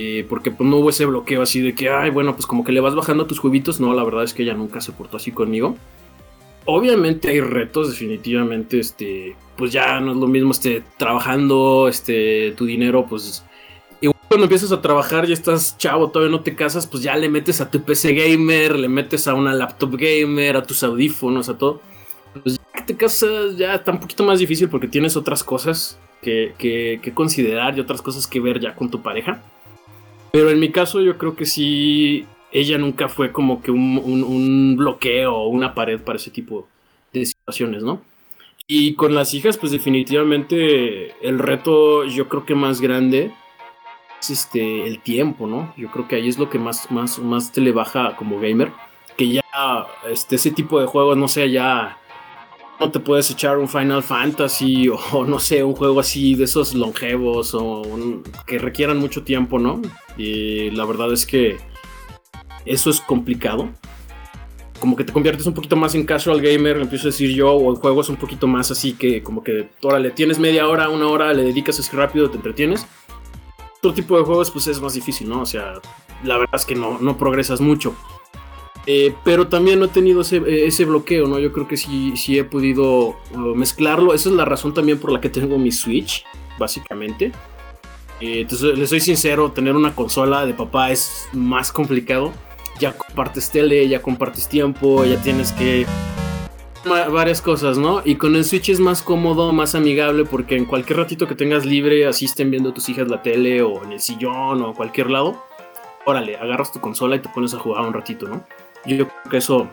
Eh, 0.00 0.24
porque 0.28 0.52
pues 0.52 0.68
no 0.70 0.76
hubo 0.76 0.90
ese 0.90 1.06
bloqueo 1.06 1.42
así 1.42 1.60
de 1.60 1.74
que, 1.74 1.90
ay, 1.90 2.10
bueno, 2.10 2.34
pues 2.34 2.46
como 2.46 2.62
que 2.62 2.70
le 2.70 2.80
vas 2.80 2.94
bajando 2.94 3.26
tus 3.26 3.40
jueguitos. 3.40 3.80
No, 3.80 3.92
la 3.94 4.04
verdad 4.04 4.22
es 4.22 4.32
que 4.32 4.44
ella 4.44 4.54
nunca 4.54 4.80
se 4.80 4.92
portó 4.92 5.16
así 5.16 5.32
conmigo. 5.32 5.76
Obviamente 6.70 7.30
hay 7.30 7.40
retos, 7.40 7.88
definitivamente, 7.88 8.78
este, 8.78 9.34
pues 9.56 9.72
ya 9.72 10.00
no 10.00 10.12
es 10.12 10.18
lo 10.18 10.26
mismo, 10.26 10.50
este, 10.50 10.82
trabajando, 10.98 11.88
este, 11.88 12.52
tu 12.58 12.66
dinero, 12.66 13.06
pues, 13.08 13.42
cuando 14.28 14.44
empiezas 14.44 14.70
a 14.72 14.82
trabajar, 14.82 15.26
ya 15.26 15.32
estás 15.32 15.78
chavo, 15.78 16.10
todavía 16.10 16.36
no 16.36 16.42
te 16.42 16.54
casas, 16.54 16.86
pues 16.86 17.02
ya 17.02 17.16
le 17.16 17.30
metes 17.30 17.62
a 17.62 17.70
tu 17.70 17.82
PC 17.82 18.12
gamer, 18.12 18.78
le 18.78 18.90
metes 18.90 19.26
a 19.26 19.32
una 19.32 19.54
laptop 19.54 19.96
gamer, 19.96 20.58
a 20.58 20.62
tus 20.62 20.82
audífonos, 20.82 21.48
a 21.48 21.56
todo. 21.56 21.80
Pues 22.42 22.56
ya 22.58 22.80
que 22.80 22.82
te 22.82 22.96
casas, 22.96 23.56
ya 23.56 23.76
está 23.76 23.90
un 23.90 24.00
poquito 24.00 24.24
más 24.24 24.38
difícil 24.38 24.68
porque 24.68 24.86
tienes 24.86 25.16
otras 25.16 25.42
cosas 25.42 25.98
que, 26.20 26.52
que, 26.58 27.00
que 27.02 27.14
considerar 27.14 27.78
y 27.78 27.80
otras 27.80 28.02
cosas 28.02 28.26
que 28.26 28.40
ver 28.40 28.60
ya 28.60 28.74
con 28.74 28.90
tu 28.90 29.00
pareja. 29.00 29.42
Pero 30.30 30.50
en 30.50 30.60
mi 30.60 30.70
caso 30.70 31.00
yo 31.00 31.16
creo 31.16 31.34
que 31.34 31.46
sí, 31.46 32.26
ella 32.52 32.78
nunca 32.78 33.08
fue 33.08 33.32
como 33.32 33.62
que 33.62 33.70
un, 33.70 33.98
un- 33.98 34.76
bloqueo 34.76 35.34
o 35.34 35.48
una 35.48 35.74
pared 35.74 36.00
para 36.00 36.16
ese 36.16 36.30
tipo 36.30 36.68
de 37.12 37.26
situaciones, 37.26 37.82
¿no? 37.82 38.00
Y 38.66 38.94
con 38.94 39.14
las 39.14 39.34
hijas, 39.34 39.56
pues 39.58 39.72
definitivamente 39.72 41.14
el 41.26 41.38
reto 41.38 42.04
yo 42.04 42.28
creo 42.28 42.44
que 42.46 42.54
más 42.54 42.80
grande 42.80 43.32
es 44.20 44.30
este, 44.30 44.86
el 44.86 45.00
tiempo, 45.00 45.46
¿no? 45.46 45.72
Yo 45.76 45.90
creo 45.90 46.08
que 46.08 46.16
ahí 46.16 46.28
es 46.28 46.38
lo 46.38 46.50
que 46.50 46.58
más, 46.58 46.90
más, 46.90 47.18
más 47.18 47.52
te 47.52 47.60
le 47.60 47.72
baja 47.72 48.16
como 48.16 48.40
gamer. 48.40 48.72
Que 49.16 49.28
ya 49.28 49.42
este, 50.10 50.36
ese 50.36 50.50
tipo 50.50 50.80
de 50.80 50.86
juegos, 50.86 51.16
no 51.16 51.28
sé, 51.28 51.50
ya 51.50 51.98
no 52.80 52.90
te 52.90 53.00
puedes 53.00 53.30
echar 53.30 53.58
un 53.58 53.68
Final 53.68 54.02
Fantasy 54.02 54.88
o, 54.88 55.24
no 55.26 55.38
sé, 55.38 55.64
un 55.64 55.74
juego 55.74 56.00
así 56.00 56.34
de 56.34 56.44
esos 56.44 56.74
longevos 56.74 57.54
o 57.54 57.82
que 58.46 58.58
requieran 58.58 58.98
mucho 58.98 59.22
tiempo, 59.24 59.58
¿no? 59.58 59.80
Y 60.16 60.70
la 60.70 60.84
verdad 60.84 61.12
es 61.12 61.26
que 61.26 61.56
eso 62.68 62.90
es 62.90 63.00
complicado. 63.00 63.68
Como 64.80 64.94
que 64.94 65.04
te 65.04 65.12
conviertes 65.12 65.46
un 65.46 65.54
poquito 65.54 65.74
más 65.74 65.94
en 65.94 66.04
casual 66.04 66.40
gamer, 66.40 66.76
empiezo 66.76 67.08
a 67.08 67.10
decir 67.10 67.34
yo, 67.34 67.52
o 67.52 67.70
en 67.70 67.76
juegos 67.76 68.08
un 68.08 68.16
poquito 68.16 68.46
más 68.46 68.70
así 68.70 68.92
que 68.92 69.22
como 69.22 69.42
que, 69.42 69.70
órale, 69.82 70.10
tienes 70.12 70.38
media 70.38 70.68
hora, 70.68 70.88
una 70.88 71.08
hora, 71.08 71.32
le 71.32 71.42
dedicas 71.42 71.80
así 71.80 71.96
rápido, 71.96 72.30
te 72.30 72.36
entretienes. 72.36 72.86
Otro 73.78 73.92
tipo 73.92 74.16
de 74.16 74.24
juegos 74.24 74.50
pues 74.50 74.66
es 74.68 74.80
más 74.80 74.94
difícil, 74.94 75.28
¿no? 75.28 75.42
O 75.42 75.46
sea, 75.46 75.74
la 76.22 76.38
verdad 76.38 76.54
es 76.54 76.64
que 76.64 76.74
no, 76.74 76.98
no 77.00 77.16
progresas 77.16 77.60
mucho. 77.60 77.94
Eh, 78.90 79.14
pero 79.22 79.48
también 79.48 79.78
no 79.80 79.84
he 79.84 79.88
tenido 79.88 80.22
ese, 80.22 80.38
eh, 80.38 80.66
ese 80.66 80.86
bloqueo, 80.86 81.28
¿no? 81.28 81.38
Yo 81.38 81.52
creo 81.52 81.68
que 81.68 81.76
sí, 81.76 82.16
sí 82.16 82.38
he 82.38 82.44
podido 82.44 83.16
uh, 83.34 83.54
mezclarlo. 83.54 84.14
Esa 84.14 84.30
es 84.30 84.34
la 84.34 84.46
razón 84.46 84.72
también 84.72 84.98
por 84.98 85.12
la 85.12 85.20
que 85.20 85.28
tengo 85.28 85.58
mi 85.58 85.70
Switch, 85.70 86.24
básicamente. 86.58 87.26
Eh, 88.20 88.40
entonces, 88.40 88.78
les 88.78 88.88
soy 88.88 89.00
sincero, 89.00 89.52
tener 89.52 89.76
una 89.76 89.94
consola 89.94 90.46
de 90.46 90.54
papá 90.54 90.90
es 90.90 91.28
más 91.34 91.70
complicado. 91.70 92.32
Ya 92.78 92.92
compartes 92.92 93.50
tele, 93.50 93.88
ya 93.88 94.00
compartes 94.00 94.48
tiempo, 94.48 95.04
ya 95.04 95.20
tienes 95.20 95.52
que... 95.52 95.86
varias 96.84 97.42
cosas, 97.42 97.76
¿no? 97.76 98.02
Y 98.04 98.14
con 98.16 98.36
el 98.36 98.44
Switch 98.44 98.68
es 98.68 98.80
más 98.80 99.02
cómodo, 99.02 99.52
más 99.52 99.74
amigable, 99.74 100.24
porque 100.24 100.56
en 100.56 100.64
cualquier 100.64 100.98
ratito 100.98 101.26
que 101.26 101.34
tengas 101.34 101.66
libre, 101.66 102.06
así 102.06 102.24
estén 102.24 102.50
viendo 102.50 102.72
tus 102.72 102.88
hijas 102.88 103.08
la 103.08 103.22
tele 103.22 103.62
o 103.62 103.82
en 103.84 103.92
el 103.92 104.00
sillón 104.00 104.62
o 104.62 104.74
cualquier 104.74 105.10
lado, 105.10 105.44
órale, 106.06 106.36
agarras 106.36 106.72
tu 106.72 106.80
consola 106.80 107.16
y 107.16 107.20
te 107.20 107.28
pones 107.28 107.52
a 107.54 107.58
jugar 107.58 107.84
un 107.84 107.92
ratito, 107.92 108.26
¿no? 108.28 108.44
Yo, 108.86 108.96
yo 108.96 109.08
creo 109.08 109.30
que 109.30 109.36
eso, 109.38 109.68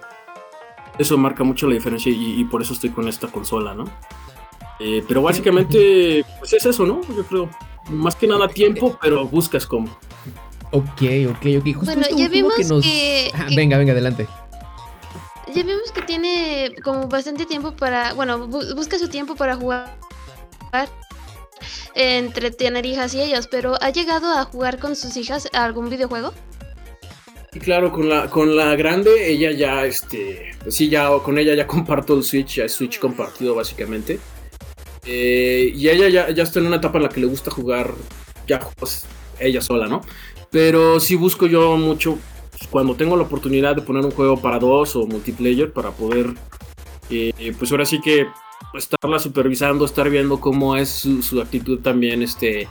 eso 0.97 1.17
marca 1.17 1.43
mucho 1.43 1.67
la 1.67 1.75
diferencia 1.75 2.11
y, 2.11 2.41
y 2.41 2.43
por 2.45 2.61
eso 2.61 2.73
estoy 2.73 2.89
con 2.89 3.07
esta 3.07 3.27
consola, 3.27 3.73
¿no? 3.73 3.85
Eh, 4.79 5.03
pero 5.07 5.21
básicamente, 5.21 6.25
pues 6.39 6.53
es 6.53 6.65
eso, 6.65 6.85
¿no? 6.85 7.01
Yo 7.15 7.23
creo. 7.23 7.49
Más 7.89 8.15
que 8.15 8.27
nada 8.27 8.47
tiempo, 8.47 8.97
pero 8.99 9.25
buscas 9.25 9.65
cómo. 9.65 9.95
Ok, 10.75 11.01
ok, 11.29 11.45
ok. 11.59 11.73
Justo 11.73 11.85
Bueno, 11.85 12.01
esto 12.01 12.17
ya 12.17 12.27
vimos 12.27 12.53
que 12.55 12.63
nos... 12.65 12.83
que- 12.83 13.31
Ah, 13.33 13.45
que- 13.47 13.55
Venga, 13.55 13.77
venga, 13.77 13.93
adelante. 13.93 14.27
Ya 15.53 15.63
vimos 15.63 15.91
que 15.93 16.01
tiene 16.01 16.75
como 16.83 17.07
bastante 17.07 17.45
tiempo 17.45 17.71
para, 17.75 18.13
bueno, 18.13 18.47
bu- 18.49 18.75
busca 18.75 18.99
su 18.99 19.07
tiempo 19.07 19.35
para 19.35 19.55
jugar, 19.55 19.95
entretener 21.93 22.85
hijas 22.85 23.13
y 23.13 23.21
ellos, 23.21 23.47
pero 23.49 23.75
¿ha 23.81 23.89
llegado 23.89 24.37
a 24.37 24.43
jugar 24.43 24.79
con 24.79 24.95
sus 24.97 25.15
hijas 25.15 25.47
a 25.53 25.63
algún 25.63 25.89
videojuego? 25.89 26.33
Y 27.53 27.59
claro, 27.59 27.91
con 27.93 28.09
la, 28.09 28.29
con 28.29 28.57
la 28.57 28.75
grande, 28.75 29.29
ella 29.31 29.51
ya, 29.51 29.85
este, 29.85 30.51
pues 30.61 30.75
sí, 30.75 30.89
ya 30.89 31.07
con 31.23 31.37
ella 31.37 31.53
ya 31.55 31.65
comparto 31.75 32.15
el 32.15 32.23
Switch, 32.23 32.55
ya 32.55 32.65
es 32.65 32.73
Switch 32.73 32.99
compartido 32.99 33.55
básicamente. 33.55 34.19
Eh, 35.05 35.71
y 35.73 35.87
ella 35.87 36.09
ya, 36.09 36.29
ya 36.31 36.43
está 36.43 36.59
en 36.59 36.65
una 36.67 36.77
etapa 36.77 36.97
en 36.97 37.03
la 37.03 37.09
que 37.09 37.21
le 37.21 37.27
gusta 37.27 37.49
jugar 37.51 37.93
ya 38.47 38.59
pues, 38.59 39.05
ella 39.39 39.61
sola, 39.61 39.87
¿no? 39.87 40.01
Pero 40.55 41.01
sí 41.01 41.15
busco 41.15 41.47
yo 41.47 41.75
mucho 41.75 42.17
pues, 42.51 42.69
cuando 42.69 42.95
tengo 42.95 43.17
la 43.17 43.23
oportunidad 43.23 43.75
de 43.75 43.81
poner 43.81 44.05
un 44.05 44.11
juego 44.11 44.41
para 44.41 44.57
dos 44.57 44.95
o 44.95 45.05
multiplayer 45.05 45.73
para 45.73 45.91
poder, 45.91 46.33
eh, 47.09 47.53
pues 47.59 47.73
ahora 47.73 47.83
sí 47.83 47.99
que 47.99 48.25
estarla 48.73 49.19
supervisando, 49.19 49.83
estar 49.83 50.09
viendo 50.09 50.39
cómo 50.39 50.77
es 50.77 50.87
su, 50.87 51.21
su 51.21 51.41
actitud 51.41 51.81
también, 51.81 52.21
este, 52.21 52.69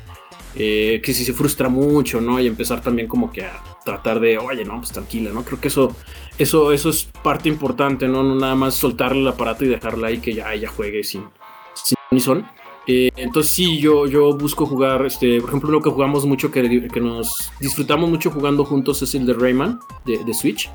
eh, 0.55 1.03
que 1.05 1.13
si 1.13 1.27
se 1.27 1.35
frustra 1.35 1.69
mucho, 1.69 2.23
¿no? 2.23 2.41
Y 2.41 2.47
empezar 2.47 2.81
también 2.81 3.07
como 3.07 3.31
que 3.31 3.45
a 3.45 3.63
tratar 3.85 4.19
de, 4.19 4.39
oye, 4.39 4.65
no, 4.65 4.79
pues 4.79 4.91
tranquila, 4.91 5.31
¿no? 5.31 5.45
Creo 5.45 5.61
que 5.61 5.69
eso, 5.69 5.95
eso, 6.39 6.73
eso 6.73 6.89
es 6.89 7.11
parte 7.23 7.51
importante, 7.51 8.09
¿no? 8.09 8.23
No 8.23 8.35
nada 8.35 8.55
más 8.55 8.77
soltarle 8.77 9.21
el 9.21 9.29
aparato 9.29 9.63
y 9.67 9.69
dejarla 9.69 10.07
ahí 10.07 10.21
que 10.21 10.33
ya 10.33 10.55
ella 10.55 10.71
juegue 10.75 11.05
sin, 11.05 11.27
sin 11.75 12.19
son. 12.19 12.47
Eh, 12.87 13.11
entonces 13.17 13.53
sí, 13.53 13.79
yo, 13.79 14.07
yo 14.07 14.37
busco 14.37 14.67
jugar, 14.67 15.07
este, 15.07 15.41
por 15.41 15.51
ejemplo, 15.51 15.71
lo 15.71 15.81
que 15.81 15.91
jugamos 15.91 16.27
mucho, 16.27 16.51
que, 16.51 16.63
nos 17.01 17.51
disfrutamos 17.59 18.11
mucho 18.11 18.31
jugando 18.31 18.65
juntos 18.65 19.01
es 19.03 19.15
el 19.15 19.27
de 19.27 19.35
Rayman, 19.35 19.81
de, 20.05 20.35
Switch. 20.35 20.71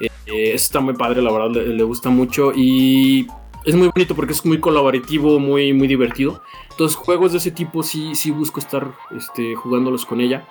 Eh, 0.00 0.08
eh, 0.26 0.52
está 0.54 0.80
muy 0.80 0.94
padre, 0.94 1.22
la 1.22 1.32
verdad, 1.32 1.50
le, 1.50 1.82
gusta 1.84 2.10
mucho. 2.10 2.52
Y 2.54 3.26
es 3.64 3.74
muy 3.74 3.88
bonito 3.88 4.14
porque 4.14 4.32
es 4.32 4.44
muy 4.44 4.60
colaborativo, 4.60 5.38
muy, 5.38 5.72
muy 5.72 5.88
divertido. 5.88 6.42
Entonces, 6.70 6.96
juegos 6.96 7.32
de 7.32 7.38
ese 7.38 7.50
tipo 7.50 7.82
sí, 7.82 8.14
sí 8.14 8.30
busco 8.30 8.60
estar 8.60 8.92
este, 9.16 9.54
jugándolos 9.54 10.04
con 10.04 10.20
ella. 10.20 10.46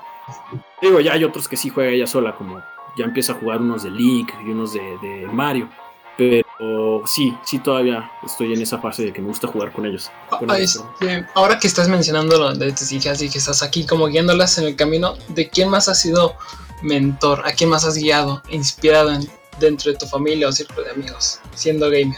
Digo, 0.81 0.99
ya 0.99 1.13
hay 1.13 1.23
otros 1.23 1.47
que 1.47 1.57
sí 1.57 1.69
juega 1.69 1.91
ella 1.91 2.07
sola, 2.07 2.35
como 2.35 2.61
ya 2.97 3.05
empieza 3.05 3.33
a 3.33 3.35
jugar 3.35 3.61
unos 3.61 3.83
de 3.83 3.91
Link 3.91 4.31
y 4.45 4.49
unos 4.49 4.73
de 4.73 5.29
Mario. 5.31 5.69
Pero 6.17 7.03
sí, 7.05 7.33
sí 7.45 7.59
todavía 7.59 8.09
estoy 8.25 8.53
en 8.53 8.61
esa 8.61 8.79
fase 8.79 9.03
de 9.05 9.13
que 9.13 9.21
me 9.21 9.27
gusta 9.27 9.47
jugar 9.47 9.71
con 9.71 9.85
ellos. 9.85 10.09
Con 10.29 10.49
Ah, 10.49 10.57
ellos, 10.57 10.83
este, 10.99 11.25
ahora 11.35 11.59
que 11.59 11.67
estás 11.67 11.87
mencionando 11.87 12.37
lo 12.39 12.53
de 12.55 12.71
tus 12.71 12.91
hijas 12.91 13.21
y 13.21 13.29
que 13.29 13.37
estás 13.37 13.61
aquí 13.61 13.85
como 13.85 14.07
guiándolas 14.07 14.57
en 14.57 14.65
el 14.65 14.75
camino, 14.75 15.13
¿de 15.29 15.49
quién 15.49 15.69
más 15.69 15.87
has 15.89 16.01
sido 16.01 16.33
mentor? 16.81 17.43
¿A 17.45 17.51
quién 17.51 17.69
más 17.69 17.85
has 17.85 17.95
guiado, 17.97 18.41
inspirado 18.49 19.11
en- 19.11 19.27
dentro 19.59 19.91
de 19.91 19.97
tu 19.97 20.05
familia 20.07 20.47
o 20.47 20.51
círculo 20.51 20.83
de 20.83 20.91
amigos, 20.91 21.39
siendo 21.53 21.89
gamer? 21.89 22.17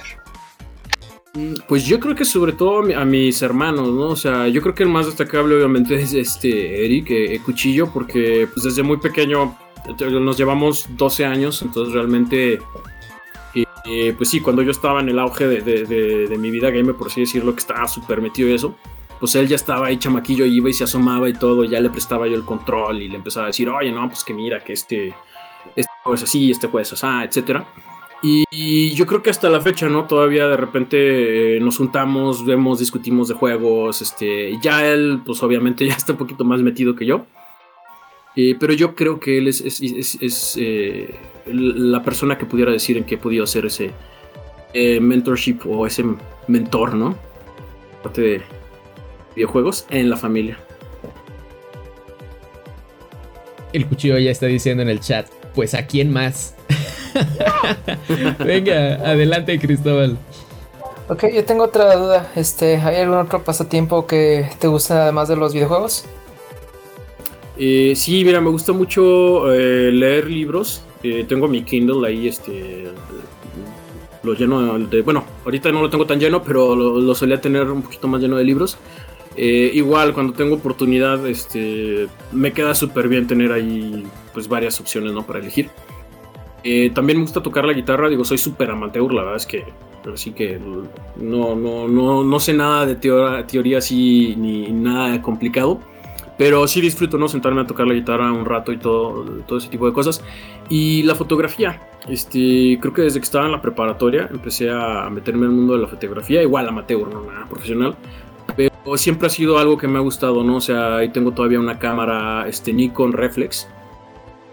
Mm, 1.33 1.55
Pues 1.67 1.85
yo 1.85 1.99
creo 1.99 2.15
que 2.15 2.25
sobre 2.25 2.53
todo 2.53 2.79
a 2.97 3.05
mis 3.05 3.41
hermanos, 3.41 3.87
¿no? 3.89 4.07
O 4.07 4.15
sea, 4.15 4.47
yo 4.47 4.61
creo 4.61 4.73
que 4.73 4.83
el 4.83 4.89
más 4.89 5.05
destacable 5.05 5.55
obviamente 5.55 5.95
es 6.01 6.13
este 6.13 6.85
Eric 6.85 7.11
eh, 7.11 7.35
eh, 7.35 7.39
Cuchillo, 7.45 7.91
porque 7.93 8.47
pues 8.53 8.63
desde 8.63 8.81
muy 8.83 8.97
pequeño 8.97 9.57
eh, 9.99 10.09
nos 10.09 10.37
llevamos 10.37 10.85
12 10.97 11.25
años, 11.25 11.61
entonces 11.61 11.93
realmente, 11.93 12.59
eh, 13.85 14.13
pues 14.17 14.29
sí, 14.29 14.39
cuando 14.41 14.61
yo 14.61 14.71
estaba 14.71 14.99
en 15.01 15.09
el 15.09 15.19
auge 15.19 15.47
de, 15.47 15.61
de- 15.61 15.83
de- 15.85 16.27
de 16.27 16.37
mi 16.37 16.51
vida 16.51 16.69
gamer, 16.71 16.95
por 16.95 17.07
así 17.07 17.21
decirlo, 17.21 17.53
que 17.53 17.59
estaba 17.59 17.87
súper 17.87 18.21
metido 18.21 18.49
en 18.49 18.55
eso, 18.55 18.75
pues 19.19 19.35
él 19.35 19.47
ya 19.47 19.55
estaba 19.55 19.87
ahí 19.87 19.97
chamaquillo, 19.97 20.45
iba 20.45 20.69
y 20.69 20.73
se 20.73 20.83
asomaba 20.85 21.27
y 21.29 21.33
todo, 21.33 21.63
y 21.65 21.69
ya 21.69 21.79
le 21.79 21.89
prestaba 21.89 22.27
yo 22.27 22.35
el 22.35 22.45
control 22.45 23.01
y 23.01 23.09
le 23.09 23.15
empezaba 23.17 23.45
a 23.45 23.47
decir, 23.47 23.67
oye, 23.69 23.91
no, 23.91 24.07
pues 24.07 24.23
que 24.23 24.33
mira, 24.33 24.63
que 24.63 24.73
este, 24.73 25.13
este 25.75 25.91
juego 26.03 26.15
es 26.15 26.23
así, 26.23 26.51
este 26.51 26.67
juego 26.67 26.81
es 26.81 26.93
así, 26.93 27.25
etcétera. 27.25 27.65
Y, 28.21 28.43
y 28.51 28.91
yo 28.95 29.05
creo 29.05 29.23
que 29.23 29.29
hasta 29.29 29.49
la 29.49 29.61
fecha, 29.61 29.87
¿no? 29.87 30.05
Todavía 30.05 30.47
de 30.49 30.57
repente 30.57 31.55
eh, 31.55 31.59
nos 31.61 31.77
juntamos, 31.77 32.45
vemos, 32.45 32.79
discutimos 32.79 33.29
de 33.29 33.33
juegos. 33.35 34.01
Este, 34.01 34.59
ya 34.61 34.85
él, 34.85 35.21
pues 35.25 35.41
obviamente 35.41 35.85
ya 35.87 35.93
está 35.93 36.11
un 36.13 36.17
poquito 36.17 36.43
más 36.43 36.59
metido 36.61 36.95
que 36.95 37.05
yo. 37.05 37.25
Eh, 38.35 38.55
pero 38.59 38.73
yo 38.73 38.93
creo 38.95 39.19
que 39.19 39.37
él 39.37 39.47
es, 39.47 39.61
es- 39.61 39.81
es- 39.81 40.17
es, 40.21 40.57
eh, 40.59 41.15
la 41.51 42.03
persona 42.03 42.37
que 42.37 42.45
pudiera 42.45 42.71
decir 42.71 42.97
en 42.97 43.03
qué 43.03 43.15
he 43.15 43.17
podido 43.17 43.43
hacer 43.43 43.65
ese 43.65 43.91
eh, 44.73 44.99
mentorship 44.99 45.59
o 45.65 45.87
ese 45.87 46.03
mentor, 46.47 46.93
¿no? 46.93 47.15
Parte 48.03 48.21
de 48.21 48.41
videojuegos 49.35 49.85
en 49.89 50.09
la 50.09 50.17
familia. 50.17 50.57
El 53.73 53.85
cuchillo 53.85 54.17
ya 54.17 54.31
está 54.31 54.47
diciendo 54.47 54.83
en 54.83 54.89
el 54.89 54.99
chat, 54.99 55.27
pues 55.53 55.73
a 55.73 55.85
quién 55.85 56.11
más. 56.11 56.55
Venga, 58.39 58.95
adelante 58.95 59.59
Cristóbal. 59.59 60.17
Ok, 61.07 61.25
yo 61.33 61.43
tengo 61.43 61.63
otra 61.63 61.95
duda. 61.95 62.31
Este, 62.35 62.77
¿hay 62.77 62.97
algún 62.97 63.17
otro 63.17 63.43
pasatiempo 63.43 64.05
que 64.05 64.47
te 64.59 64.67
guste 64.67 64.93
además 64.93 65.27
de 65.27 65.35
los 65.35 65.53
videojuegos? 65.53 66.05
Eh, 67.57 67.93
sí, 67.95 68.23
mira, 68.23 68.39
me 68.39 68.49
gusta 68.49 68.73
mucho 68.73 69.51
eh, 69.51 69.91
leer 69.91 70.29
libros. 70.29 70.83
Eh, 71.03 71.25
tengo 71.27 71.47
mi 71.47 71.63
Kindle 71.63 72.07
ahí, 72.07 72.27
este. 72.27 72.85
Lo 74.23 74.33
lleno 74.33 74.77
de. 74.79 75.01
Bueno, 75.01 75.23
ahorita 75.45 75.71
no 75.71 75.81
lo 75.81 75.89
tengo 75.89 76.05
tan 76.05 76.19
lleno, 76.19 76.43
pero 76.43 76.75
lo, 76.75 76.99
lo 76.99 77.15
solía 77.15 77.39
tener 77.39 77.69
un 77.69 77.81
poquito 77.81 78.07
más 78.07 78.21
lleno 78.21 78.35
de 78.35 78.43
libros. 78.43 78.77
Eh, 79.35 79.71
igual, 79.73 80.13
cuando 80.13 80.33
tengo 80.33 80.55
oportunidad, 80.55 81.25
este. 81.27 82.07
Me 82.31 82.51
queda 82.51 82.75
súper 82.75 83.07
bien 83.07 83.27
tener 83.27 83.51
ahí, 83.51 84.03
pues, 84.33 84.47
varias 84.47 84.79
opciones, 84.81 85.13
¿no? 85.13 85.25
Para 85.25 85.39
elegir. 85.39 85.69
Eh, 86.63 86.91
también 86.93 87.19
me 87.19 87.23
gusta 87.23 87.41
tocar 87.41 87.63
la 87.63 87.71
guitarra, 87.71 88.09
digo, 88.09 88.25
soy 88.25 88.37
súper 88.37 88.69
amateur, 88.71 89.13
la 89.13 89.21
verdad 89.21 89.37
es 89.37 89.45
que. 89.45 89.63
Así 90.13 90.31
que 90.31 90.59
no, 91.17 91.55
no, 91.55 91.87
no, 91.87 92.23
no 92.23 92.39
sé 92.39 92.53
nada 92.53 92.85
de 92.85 92.95
teoría, 92.95 93.45
teoría 93.45 93.77
así, 93.79 94.33
ni 94.37 94.69
nada 94.71 95.21
complicado. 95.21 95.79
Pero 96.39 96.65
sí 96.69 96.79
disfruto, 96.79 97.17
¿no? 97.17 97.27
Sentarme 97.27 97.59
a 97.59 97.67
tocar 97.67 97.85
la 97.85 97.93
guitarra 97.93 98.31
un 98.31 98.45
rato 98.45 98.71
y 98.71 98.77
todo, 98.77 99.25
todo 99.45 99.59
ese 99.59 99.67
tipo 99.67 99.85
de 99.85 99.91
cosas. 99.91 100.23
Y 100.69 101.03
la 101.03 101.13
fotografía. 101.13 101.81
Este, 102.07 102.79
creo 102.79 102.93
que 102.93 103.01
desde 103.01 103.19
que 103.19 103.25
estaba 103.25 103.45
en 103.45 103.51
la 103.51 103.61
preparatoria 103.61 104.29
empecé 104.31 104.71
a 104.71 105.09
meterme 105.09 105.47
en 105.47 105.51
el 105.51 105.57
mundo 105.57 105.73
de 105.73 105.81
la 105.81 105.87
fotografía. 105.87 106.41
Igual 106.41 106.69
amateur, 106.69 107.13
no 107.13 107.25
nada 107.25 107.45
profesional. 107.45 107.93
Pero 108.55 108.71
siempre 108.95 109.27
ha 109.27 109.29
sido 109.29 109.59
algo 109.59 109.77
que 109.77 109.89
me 109.89 109.97
ha 109.97 110.01
gustado, 110.01 110.41
¿no? 110.41 110.55
O 110.55 110.61
sea, 110.61 110.95
ahí 110.95 111.09
tengo 111.09 111.33
todavía 111.33 111.59
una 111.59 111.77
cámara 111.77 112.47
este, 112.47 112.71
Nikon 112.71 113.11
Reflex. 113.11 113.67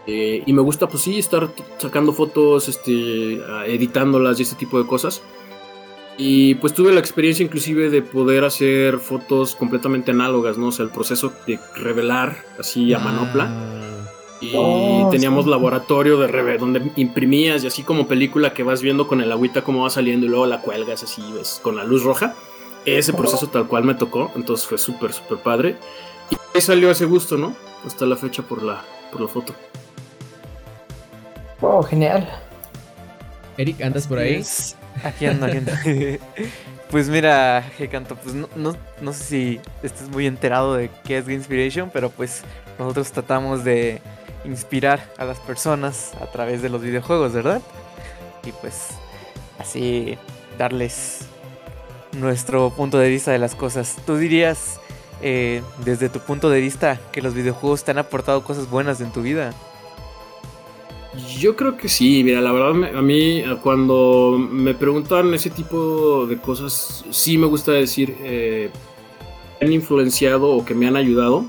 Eh, 0.08 0.42
y 0.44 0.52
me 0.52 0.62
gusta, 0.62 0.88
pues 0.88 1.04
sí, 1.04 1.20
estar 1.20 1.50
sacando 1.78 2.12
fotos, 2.12 2.66
este, 2.66 3.40
editándolas 3.72 4.40
y 4.40 4.42
ese 4.42 4.56
tipo 4.56 4.82
de 4.82 4.88
cosas. 4.88 5.22
Y 6.18 6.54
pues 6.56 6.72
tuve 6.72 6.92
la 6.94 7.00
experiencia 7.00 7.44
inclusive 7.44 7.90
de 7.90 8.00
poder 8.00 8.44
hacer 8.44 8.98
fotos 8.98 9.54
completamente 9.54 10.12
análogas, 10.12 10.56
¿no? 10.56 10.68
O 10.68 10.72
sea, 10.72 10.84
el 10.84 10.90
proceso 10.90 11.32
de 11.46 11.58
revelar 11.76 12.36
así 12.58 12.94
a 12.94 12.98
manopla. 12.98 13.50
Y 14.40 14.52
Oh, 14.54 15.08
teníamos 15.10 15.44
sí. 15.44 15.50
laboratorio 15.50 16.18
de 16.18 16.26
reve 16.26 16.58
donde 16.58 16.90
imprimías 16.96 17.64
y 17.64 17.66
así 17.66 17.82
como 17.82 18.06
película 18.06 18.52
que 18.54 18.62
vas 18.62 18.82
viendo 18.82 19.08
con 19.08 19.20
el 19.20 19.30
agüita 19.32 19.62
cómo 19.62 19.82
va 19.82 19.90
saliendo 19.90 20.26
y 20.26 20.28
luego 20.28 20.46
la 20.46 20.60
cuelgas 20.60 21.02
así, 21.02 21.22
ves, 21.32 21.60
con 21.62 21.76
la 21.76 21.84
luz 21.84 22.02
roja. 22.02 22.34
Ese 22.86 23.12
proceso 23.12 23.48
tal 23.48 23.66
cual 23.66 23.84
me 23.84 23.94
tocó, 23.94 24.30
entonces 24.36 24.66
fue 24.66 24.78
súper, 24.78 25.12
súper 25.12 25.38
padre. 25.38 25.76
Y 26.30 26.36
ahí 26.54 26.60
salió 26.60 26.90
ese 26.90 27.04
gusto, 27.04 27.36
¿no? 27.36 27.54
Hasta 27.84 28.06
la 28.06 28.16
fecha 28.16 28.42
por 28.42 28.62
la, 28.62 28.84
por 29.10 29.20
la 29.20 29.28
foto. 29.28 29.54
Oh, 31.60 31.82
genial. 31.82 32.28
Eric, 33.58 33.80
¿andas 33.82 34.06
por 34.06 34.18
ahí? 34.18 34.36
Pues, 34.36 34.76
aquí 35.04 35.26
ando, 35.26 35.46
aquí 35.46 35.60
pues 36.90 37.08
mira, 37.08 37.64
Canto, 37.90 38.16
pues 38.16 38.34
no, 38.34 38.48
no, 38.56 38.76
no 39.00 39.12
sé 39.12 39.24
si 39.24 39.60
estés 39.82 40.08
muy 40.08 40.26
enterado 40.26 40.74
de 40.74 40.90
qué 41.04 41.18
es 41.18 41.24
Game 41.24 41.34
Inspiration, 41.34 41.90
pero 41.92 42.10
pues 42.10 42.42
nosotros 42.78 43.12
tratamos 43.12 43.64
de 43.64 44.00
inspirar 44.44 45.00
a 45.18 45.24
las 45.24 45.38
personas 45.40 46.12
a 46.20 46.26
través 46.26 46.62
de 46.62 46.68
los 46.68 46.82
videojuegos, 46.82 47.32
¿verdad? 47.32 47.60
Y 48.44 48.52
pues 48.52 48.90
así 49.58 50.16
darles 50.58 51.26
nuestro 52.12 52.70
punto 52.70 52.98
de 52.98 53.08
vista 53.08 53.32
de 53.32 53.38
las 53.38 53.54
cosas. 53.54 53.96
¿Tú 54.06 54.16
dirías, 54.16 54.80
eh, 55.22 55.62
desde 55.84 56.08
tu 56.08 56.20
punto 56.20 56.50
de 56.50 56.60
vista, 56.60 56.98
que 57.12 57.22
los 57.22 57.34
videojuegos 57.34 57.84
te 57.84 57.90
han 57.90 57.98
aportado 57.98 58.44
cosas 58.44 58.70
buenas 58.70 59.00
en 59.00 59.12
tu 59.12 59.22
vida? 59.22 59.52
Yo 61.38 61.56
creo 61.56 61.76
que 61.76 61.88
sí, 61.88 62.22
mira, 62.24 62.40
la 62.40 62.52
verdad 62.52 62.96
a 62.96 63.02
mí 63.02 63.38
eh, 63.38 63.56
cuando 63.62 64.36
me 64.38 64.74
preguntan 64.74 65.32
ese 65.34 65.50
tipo 65.50 66.26
de 66.26 66.36
cosas, 66.38 67.04
sí 67.10 67.38
me 67.38 67.46
gusta 67.46 67.72
decir 67.72 68.16
eh, 68.20 68.70
han 69.60 69.72
influenciado 69.72 70.50
o 70.50 70.64
que 70.64 70.74
me 70.74 70.86
han 70.86 70.96
ayudado. 70.96 71.46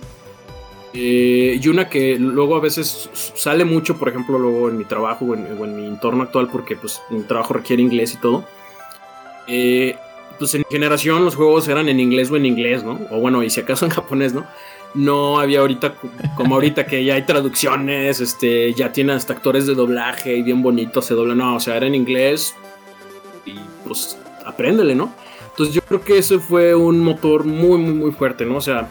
Eh, 0.93 1.59
y 1.61 1.67
una 1.67 1.89
que 1.89 2.17
luego 2.17 2.55
a 2.55 2.59
veces 2.59 3.09
sale 3.35 3.65
mucho, 3.65 3.97
por 3.97 4.09
ejemplo, 4.09 4.39
luego 4.39 4.69
en 4.69 4.77
mi 4.77 4.85
trabajo 4.85 5.25
o 5.25 5.35
en, 5.35 5.59
o 5.59 5.65
en 5.65 5.75
mi 5.75 5.85
entorno 5.85 6.23
actual, 6.23 6.49
porque 6.51 6.75
pues 6.75 7.01
mi 7.09 7.21
trabajo 7.21 7.53
requiere 7.53 7.81
inglés 7.81 8.13
y 8.13 8.17
todo. 8.17 8.45
Eh, 9.47 9.95
pues 10.37 10.53
en 10.55 10.61
mi 10.61 10.65
generación 10.69 11.25
los 11.25 11.35
juegos 11.35 11.67
eran 11.67 11.89
en 11.89 11.99
inglés 11.99 12.29
o 12.31 12.37
en 12.37 12.45
inglés, 12.45 12.83
¿no? 12.83 12.99
O 13.11 13.19
bueno, 13.19 13.43
y 13.43 13.49
si 13.49 13.59
acaso 13.59 13.85
en 13.85 13.91
japonés, 13.97 14.33
¿no? 14.33 14.45
No 14.97 15.39
había 15.39 15.59
ahorita 15.59 15.95
como 16.35 16.55
ahorita 16.55 16.85
que 16.85 17.05
ya 17.05 17.13
hay 17.13 17.21
traducciones, 17.21 18.19
este, 18.19 18.73
ya 18.73 18.91
tiene 18.91 19.13
hasta 19.13 19.33
actores 19.33 19.67
de 19.67 19.75
doblaje 19.75 20.35
y 20.35 20.41
bien 20.41 20.61
bonito 20.61 21.01
se 21.01 21.13
dobla, 21.13 21.35
no, 21.35 21.55
o 21.55 21.59
sea, 21.59 21.77
era 21.77 21.85
en 21.85 21.95
inglés 21.95 22.55
y 23.45 23.55
pues 23.85 24.17
apréndele, 24.45 24.95
¿no? 24.95 25.13
Entonces 25.49 25.73
yo 25.73 25.81
creo 25.81 26.01
que 26.01 26.17
ese 26.17 26.39
fue 26.39 26.75
un 26.75 26.99
motor 26.99 27.45
muy, 27.45 27.77
muy, 27.77 27.93
muy 27.93 28.11
fuerte, 28.11 28.45
¿no? 28.45 28.57
O 28.57 28.61
sea, 28.61 28.89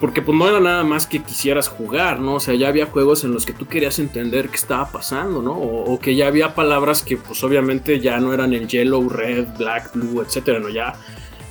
porque 0.00 0.22
pues 0.22 0.36
no 0.36 0.48
era 0.48 0.60
nada 0.60 0.84
más 0.84 1.06
que 1.06 1.22
quisieras 1.22 1.68
jugar, 1.68 2.20
¿no? 2.20 2.34
O 2.34 2.40
sea, 2.40 2.54
ya 2.54 2.68
había 2.68 2.86
juegos 2.86 3.24
en 3.24 3.32
los 3.32 3.46
que 3.46 3.52
tú 3.52 3.66
querías 3.66 3.98
entender 3.98 4.48
qué 4.48 4.56
estaba 4.56 4.90
pasando, 4.90 5.42
¿no? 5.42 5.52
O, 5.52 5.92
o 5.92 5.98
que 6.00 6.14
ya 6.16 6.26
había 6.26 6.54
palabras 6.54 7.02
que 7.02 7.16
pues 7.16 7.42
obviamente 7.44 8.00
ya 8.00 8.18
no 8.18 8.32
eran 8.32 8.52
el 8.52 8.66
yellow, 8.66 9.08
red, 9.08 9.46
black, 9.58 9.92
blue, 9.94 10.22
etcétera, 10.22 10.60
¿no? 10.60 10.68
Ya 10.70 10.94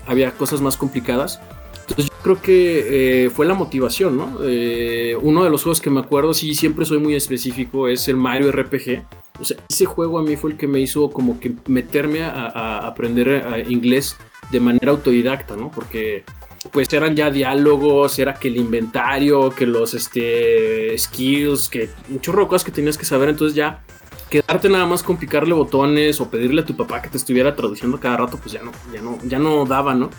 había 0.06 0.32
cosas 0.32 0.60
más 0.62 0.76
complicadas. 0.76 1.40
Entonces 1.88 2.06
yo 2.06 2.24
creo 2.24 2.42
que 2.42 3.26
eh, 3.26 3.30
fue 3.30 3.46
la 3.46 3.54
motivación, 3.54 4.18
¿no? 4.18 4.40
Eh, 4.44 5.18
uno 5.22 5.44
de 5.44 5.50
los 5.50 5.64
juegos 5.64 5.82
que 5.82 5.90
me 5.90 6.00
acuerdo, 6.00 6.34
sí, 6.34 6.56
siempre 6.56 6.86
soy 6.86 7.00
muy 7.00 7.16
específico, 7.16 7.88
es 7.88 8.08
el 8.08 8.16
Mario 8.16 8.52
RPG. 8.52 9.04
O 9.40 9.46
sea, 9.46 9.58
ese 9.70 9.86
juego 9.86 10.20
a 10.20 10.24
mí 10.24 10.38
fue 10.38 10.52
el 10.52 10.58
que 10.58 10.68
me 10.68 10.80
hizo 10.80 11.10
como 11.10 11.40
que 11.40 11.54
meterme 11.68 12.24
a, 12.24 12.88
aprender 12.88 13.28
eh, 13.30 13.66
inglés 13.68 14.16
de 14.52 14.60
manera 14.60 14.92
autodidacta, 14.92 15.58
¿no? 15.58 15.72
Porque 15.72 16.24
pues 16.72 16.92
eran 16.94 17.16
ya 17.16 17.30
diálogos, 17.30 18.18
era 18.20 18.36
que 18.36 18.48
el 18.48 18.56
inventario, 18.56 19.50
que 19.50 19.66
los 19.66 19.94
este, 19.94 20.98
skills, 20.98 21.68
que 21.68 21.90
muchos 22.08 22.34
rocas 22.34 22.64
que 22.64 22.72
tenías 22.72 22.98
que 22.98 23.04
saber, 23.04 23.28
entonces 23.28 23.56
ya 23.56 23.84
quedarte 24.30 24.70
nada 24.70 24.86
más 24.86 25.04
con 25.04 25.18
picarle 25.18 25.54
botones 25.54 26.22
o 26.22 26.30
pedirle 26.30 26.62
a 26.62 26.66
tu 26.66 26.76
papá 26.76 27.02
que 27.02 27.10
te 27.10 27.18
estuviera 27.18 27.54
traduciendo 27.54 28.00
cada 28.00 28.18
rato, 28.18 28.38
pues 28.38 28.54
ya 28.54 28.64
no, 28.64 28.72
ya 28.94 29.02
no, 29.02 29.18
ya 29.24 29.40
no 29.40 29.66
daba, 29.66 29.94
¿no? 29.94 30.10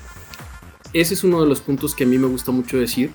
Ese 0.94 1.14
es 1.14 1.24
uno 1.24 1.42
de 1.42 1.48
los 1.48 1.60
puntos 1.60 1.94
que 1.94 2.04
a 2.04 2.06
mí 2.06 2.16
me 2.16 2.28
gusta 2.28 2.52
mucho 2.52 2.78
decir. 2.78 3.10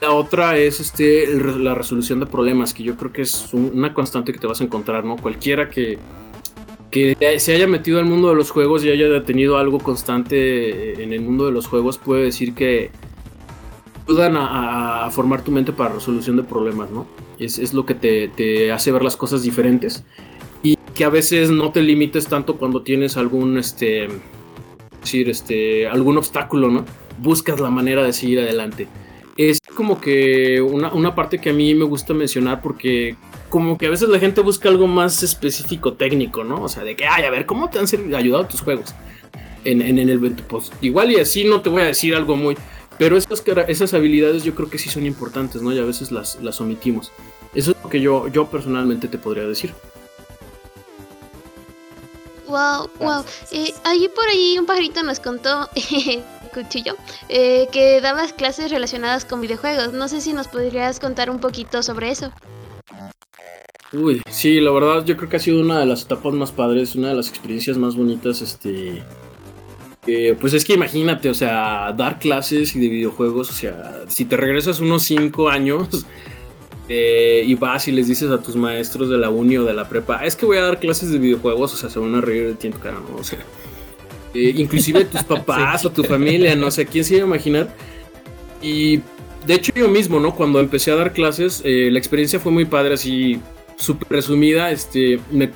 La 0.00 0.12
otra 0.12 0.58
es 0.58 0.80
este, 0.80 1.26
la 1.58 1.74
resolución 1.74 2.20
de 2.20 2.26
problemas, 2.26 2.74
que 2.74 2.82
yo 2.82 2.96
creo 2.96 3.12
que 3.12 3.22
es 3.22 3.52
un- 3.52 3.70
una 3.74 3.94
constante 3.94 4.32
que 4.32 4.38
te 4.38 4.46
vas 4.46 4.60
a 4.60 4.64
encontrar, 4.64 5.04
¿no? 5.04 5.16
Cualquiera 5.16 5.70
que, 5.70 5.98
que 6.90 7.16
se 7.38 7.54
haya 7.54 7.66
metido 7.66 7.98
al 7.98 8.06
mundo 8.06 8.30
de 8.30 8.34
los 8.34 8.50
juegos 8.50 8.84
y 8.84 8.90
haya 8.90 9.22
tenido 9.24 9.58
algo 9.58 9.78
constante 9.78 11.02
en 11.02 11.12
el 11.12 11.20
mundo 11.20 11.46
de 11.46 11.52
los 11.52 11.66
juegos 11.66 11.98
puede 11.98 12.24
decir 12.24 12.54
que 12.54 12.90
ayudan 14.06 14.36
a, 14.38 15.08
formar 15.10 15.42
tu 15.42 15.50
mente 15.50 15.72
para 15.72 15.94
resolución 15.94 16.36
de 16.36 16.42
problemas, 16.44 16.90
¿no? 16.90 17.06
Es, 17.38 17.58
es 17.58 17.74
lo 17.74 17.84
que 17.84 17.94
te, 17.94 18.28
te, 18.28 18.72
hace 18.72 18.92
ver 18.92 19.02
las 19.02 19.16
cosas 19.16 19.42
diferentes 19.42 20.04
y 20.62 20.76
que 20.94 21.04
a 21.04 21.10
veces 21.10 21.50
no 21.50 21.72
te 21.72 21.82
limites 21.82 22.26
tanto 22.26 22.56
cuando 22.56 22.82
tienes 22.82 23.16
algún, 23.16 23.58
este, 23.58 24.08
decir, 25.06 25.30
este, 25.30 25.86
algún 25.86 26.18
obstáculo, 26.18 26.70
¿no? 26.70 26.84
Buscas 27.18 27.60
la 27.60 27.70
manera 27.70 28.02
de 28.02 28.12
seguir 28.12 28.40
adelante. 28.40 28.86
Es 29.36 29.60
como 29.74 30.00
que 30.00 30.60
una, 30.60 30.92
una 30.92 31.14
parte 31.14 31.38
que 31.38 31.50
a 31.50 31.52
mí 31.52 31.74
me 31.74 31.84
gusta 31.84 32.14
mencionar 32.14 32.62
porque 32.62 33.16
como 33.50 33.76
que 33.78 33.86
a 33.86 33.90
veces 33.90 34.08
la 34.08 34.18
gente 34.18 34.40
busca 34.40 34.68
algo 34.68 34.86
más 34.86 35.22
específico, 35.22 35.94
técnico, 35.94 36.44
¿no? 36.44 36.62
O 36.62 36.68
sea, 36.68 36.84
de 36.84 36.96
que, 36.96 37.06
ay, 37.06 37.24
a 37.24 37.30
ver, 37.30 37.46
¿cómo 37.46 37.68
te 37.68 37.78
han 37.78 38.14
ayudado 38.14 38.46
tus 38.46 38.60
juegos? 38.62 38.94
En, 39.64 39.82
en, 39.82 39.98
en 39.98 40.08
el 40.08 40.20
pues 40.20 40.70
igual 40.80 41.10
y 41.10 41.16
así 41.16 41.42
no 41.42 41.60
te 41.60 41.70
voy 41.70 41.82
a 41.82 41.86
decir 41.86 42.14
algo 42.14 42.36
muy 42.36 42.56
pero 42.98 43.16
esas, 43.16 43.42
esas 43.68 43.94
habilidades 43.94 44.44
yo 44.44 44.54
creo 44.54 44.70
que 44.70 44.78
sí 44.78 44.88
son 44.88 45.06
importantes, 45.06 45.62
¿no? 45.62 45.72
Y 45.72 45.78
a 45.78 45.84
veces 45.84 46.10
las, 46.12 46.40
las 46.42 46.60
omitimos. 46.60 47.12
Eso 47.54 47.72
es 47.72 47.76
lo 47.82 47.90
que 47.90 48.00
yo, 48.00 48.28
yo 48.28 48.46
personalmente 48.46 49.08
te 49.08 49.18
podría 49.18 49.44
decir. 49.44 49.74
Wow, 52.48 52.90
wow. 53.00 53.24
Eh, 53.50 53.72
allí 53.84 54.08
por 54.08 54.26
ahí 54.28 54.56
un 54.58 54.66
pajarito 54.66 55.02
nos 55.02 55.20
contó, 55.20 55.68
cuchillo, 56.54 56.96
eh, 57.28 57.68
que 57.72 58.00
dabas 58.00 58.32
clases 58.32 58.70
relacionadas 58.70 59.24
con 59.24 59.40
videojuegos. 59.40 59.92
No 59.92 60.08
sé 60.08 60.20
si 60.20 60.32
nos 60.32 60.48
podrías 60.48 61.00
contar 61.00 61.30
un 61.30 61.40
poquito 61.40 61.82
sobre 61.82 62.10
eso. 62.10 62.32
Uy, 63.92 64.20
sí, 64.30 64.60
la 64.60 64.72
verdad 64.72 65.04
yo 65.04 65.16
creo 65.16 65.28
que 65.28 65.36
ha 65.36 65.40
sido 65.40 65.60
una 65.60 65.78
de 65.78 65.86
las 65.86 66.02
etapas 66.02 66.34
más 66.34 66.50
padres, 66.50 66.96
una 66.96 67.08
de 67.08 67.14
las 67.14 67.28
experiencias 67.28 67.76
más 67.76 67.94
bonitas, 67.94 68.42
este, 68.42 69.02
pues 70.40 70.54
es 70.54 70.64
que 70.64 70.74
imagínate, 70.74 71.30
o 71.30 71.34
sea, 71.34 71.92
dar 71.96 72.18
clases 72.18 72.74
y 72.74 72.80
de 72.80 72.88
videojuegos, 72.88 73.50
o 73.50 73.52
sea, 73.52 74.02
si 74.08 74.24
te 74.24 74.36
regresas 74.36 74.80
unos 74.80 75.04
5 75.04 75.48
años 75.48 76.04
eh, 76.88 77.42
y 77.44 77.54
vas 77.54 77.88
y 77.88 77.92
les 77.92 78.08
dices 78.08 78.30
a 78.30 78.40
tus 78.40 78.56
maestros 78.56 79.08
de 79.08 79.18
la 79.18 79.30
uni 79.30 79.56
o 79.56 79.64
de 79.64 79.74
la 79.74 79.88
prepa, 79.88 80.24
es 80.24 80.36
que 80.36 80.46
voy 80.46 80.58
a 80.58 80.62
dar 80.62 80.78
clases 80.78 81.10
de 81.10 81.18
videojuegos, 81.18 81.74
o 81.74 81.76
sea, 81.76 81.90
se 81.90 81.98
van 81.98 82.14
a 82.14 82.20
reír 82.20 82.46
de 82.46 82.54
ti 82.54 82.68
en 82.68 82.72
tu 82.72 82.78
cara, 82.78 82.98
¿no? 83.00 83.16
O 83.16 83.24
sea, 83.24 83.38
eh, 84.34 84.52
inclusive 84.56 85.04
tus 85.04 85.22
papás 85.24 85.84
o 85.84 85.90
tu 85.90 86.04
familia, 86.04 86.54
no 86.54 86.70
sé, 86.70 86.86
¿quién 86.86 87.04
se 87.04 87.16
iba 87.16 87.24
a 87.24 87.26
imaginar? 87.26 87.74
Y 88.62 89.00
de 89.46 89.54
hecho 89.54 89.72
yo 89.74 89.88
mismo, 89.88 90.20
¿no? 90.20 90.34
Cuando 90.34 90.60
empecé 90.60 90.90
a 90.90 90.96
dar 90.96 91.12
clases, 91.12 91.62
eh, 91.64 91.88
la 91.90 91.98
experiencia 91.98 92.38
fue 92.38 92.52
muy 92.52 92.64
padre, 92.64 92.94
así, 92.94 93.40
súper 93.76 94.08
resumida, 94.08 94.70
este, 94.70 95.20
me 95.30 95.50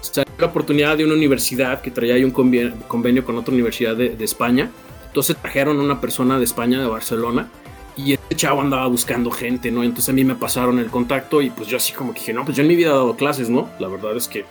salió 0.00 0.32
la 0.38 0.46
oportunidad 0.46 0.96
de 0.96 1.04
una 1.04 1.14
universidad 1.14 1.80
que 1.80 1.90
traía 1.90 2.14
ahí 2.14 2.24
un 2.24 2.30
convenio, 2.30 3.24
con 3.24 3.36
otra 3.36 3.52
universidad 3.52 3.96
de, 3.96 4.16
España. 4.20 4.70
Entonces 5.06 5.36
trajeron 5.36 5.78
a 5.78 5.82
una 5.82 6.00
persona 6.00 6.38
de 6.38 6.44
España, 6.44 6.80
de 6.80 6.86
Barcelona, 6.86 7.48
y 7.96 8.12
este 8.14 8.34
chavo 8.34 8.60
andaba 8.60 8.86
buscando 8.86 9.30
gente, 9.30 9.70
¿no? 9.70 9.82
Entonces 9.82 10.08
a 10.08 10.12
mí 10.12 10.24
me 10.24 10.34
pasaron 10.34 10.78
el 10.78 10.86
contacto 10.86 11.40
y 11.42 11.50
pues 11.50 11.68
yo 11.68 11.76
así 11.76 11.92
como 11.92 12.12
que 12.12 12.20
dije, 12.20 12.32
no, 12.32 12.44
pues 12.44 12.56
yo 12.56 12.62
en 12.62 12.68
mi 12.68 12.76
vida 12.76 12.90
he 12.90 12.92
dado 12.92 13.16
clases, 13.16 13.48
¿no? 13.48 13.70
La 13.78 13.88
verdad 13.88 14.16
es 14.16 14.28
que, 14.28 14.44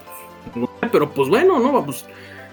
no, 0.55 0.69
pero 0.91 1.11
pues 1.11 1.29
bueno, 1.29 1.59
¿no? 1.59 1.85
Pues 1.85 2.05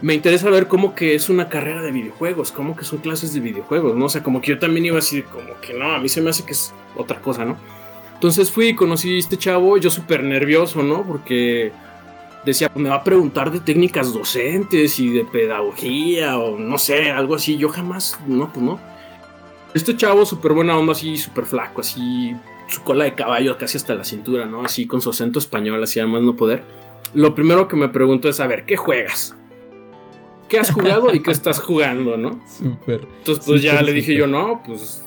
me 0.03 0.15
interesa 0.15 0.49
ver 0.51 0.67
cómo 0.67 0.95
que 0.95 1.15
es 1.15 1.29
una 1.29 1.49
carrera 1.49 1.83
de 1.83 1.93
videojuegos, 1.93 2.53
cómo 2.53 2.77
que 2.77 2.85
son 2.85 2.99
clases 2.99 3.33
de 3.35 3.41
videojuegos, 3.41 3.97
¿no? 3.97 4.07
O 4.07 4.09
sea, 4.09 4.23
como 4.23 4.41
que 4.41 4.49
yo 4.49 4.59
también 4.59 4.87
iba 4.87 4.99
así, 4.99 5.23
como 5.23 5.61
que 5.61 5.75
no, 5.75 5.93
a 5.93 5.99
mí 5.99 6.09
se 6.09 6.21
me 6.21 6.31
hace 6.31 6.45
que 6.45 6.53
es 6.53 6.73
otra 6.97 7.21
cosa, 7.21 7.45
¿no? 7.45 7.57
Entonces 8.15 8.51
fui 8.51 8.69
y 8.69 8.75
conocí 8.75 9.17
a 9.17 9.19
este 9.19 9.39
chavo, 9.39 9.79
yo 9.79 9.91
súper 9.91 10.23
nervioso, 10.23 10.83
¿no? 10.83 11.07
Porque 11.07 11.73
decía, 12.45 12.69
pues 12.69 12.83
me 12.83 12.91
va 12.91 12.97
a 12.97 13.05
preguntar 13.05 13.51
de 13.51 13.61
técnicas 13.61 14.13
docentes 14.13 14.99
y 14.99 15.09
de 15.11 15.25
pedagogía 15.25 16.39
o 16.39 16.59
no 16.59 16.79
sé, 16.79 17.11
algo 17.11 17.35
así. 17.35 17.57
Yo 17.57 17.69
jamás, 17.69 18.19
no, 18.27 18.53
pues 18.53 18.65
no. 18.65 18.90
Este 19.75 19.97
chavo 19.97 20.27
súper 20.27 20.53
buena 20.53 20.77
onda, 20.77 20.93
así 20.93 21.17
súper 21.17 21.45
flaco, 21.45 21.81
así 21.81 22.35
su 22.69 22.83
cola 22.83 23.05
de 23.05 23.15
caballo 23.15 23.57
casi 23.59 23.77
hasta 23.77 23.95
la 23.95 24.05
cintura, 24.05 24.47
¿no? 24.47 24.65
Así 24.65 24.87
con 24.87 25.01
su 25.01 25.11
acento 25.11 25.39
español, 25.39 25.83
así 25.83 26.01
además 26.01 26.23
no 26.23 26.37
poder. 26.37 26.63
Lo 27.15 27.35
primero 27.35 27.69
que 27.69 27.77
me 27.77 27.89
pregunto 27.89 28.29
es, 28.29 28.41
a 28.41 28.47
ver, 28.47 28.65
¿qué 28.65 28.77
juegas? 28.77 29.37
¿Qué 30.49 30.59
has 30.59 30.73
jugado 30.73 31.15
y 31.15 31.23
qué 31.23 31.31
estás 31.31 31.61
jugando, 31.61 32.17
no? 32.17 32.41
Súper. 32.59 33.07
Entonces, 33.19 33.45
pues 33.45 33.63
ya 33.63 33.81
le 33.83 33.93
dije 33.93 34.15
yo, 34.15 34.27
no, 34.27 34.63
pues 34.65 35.05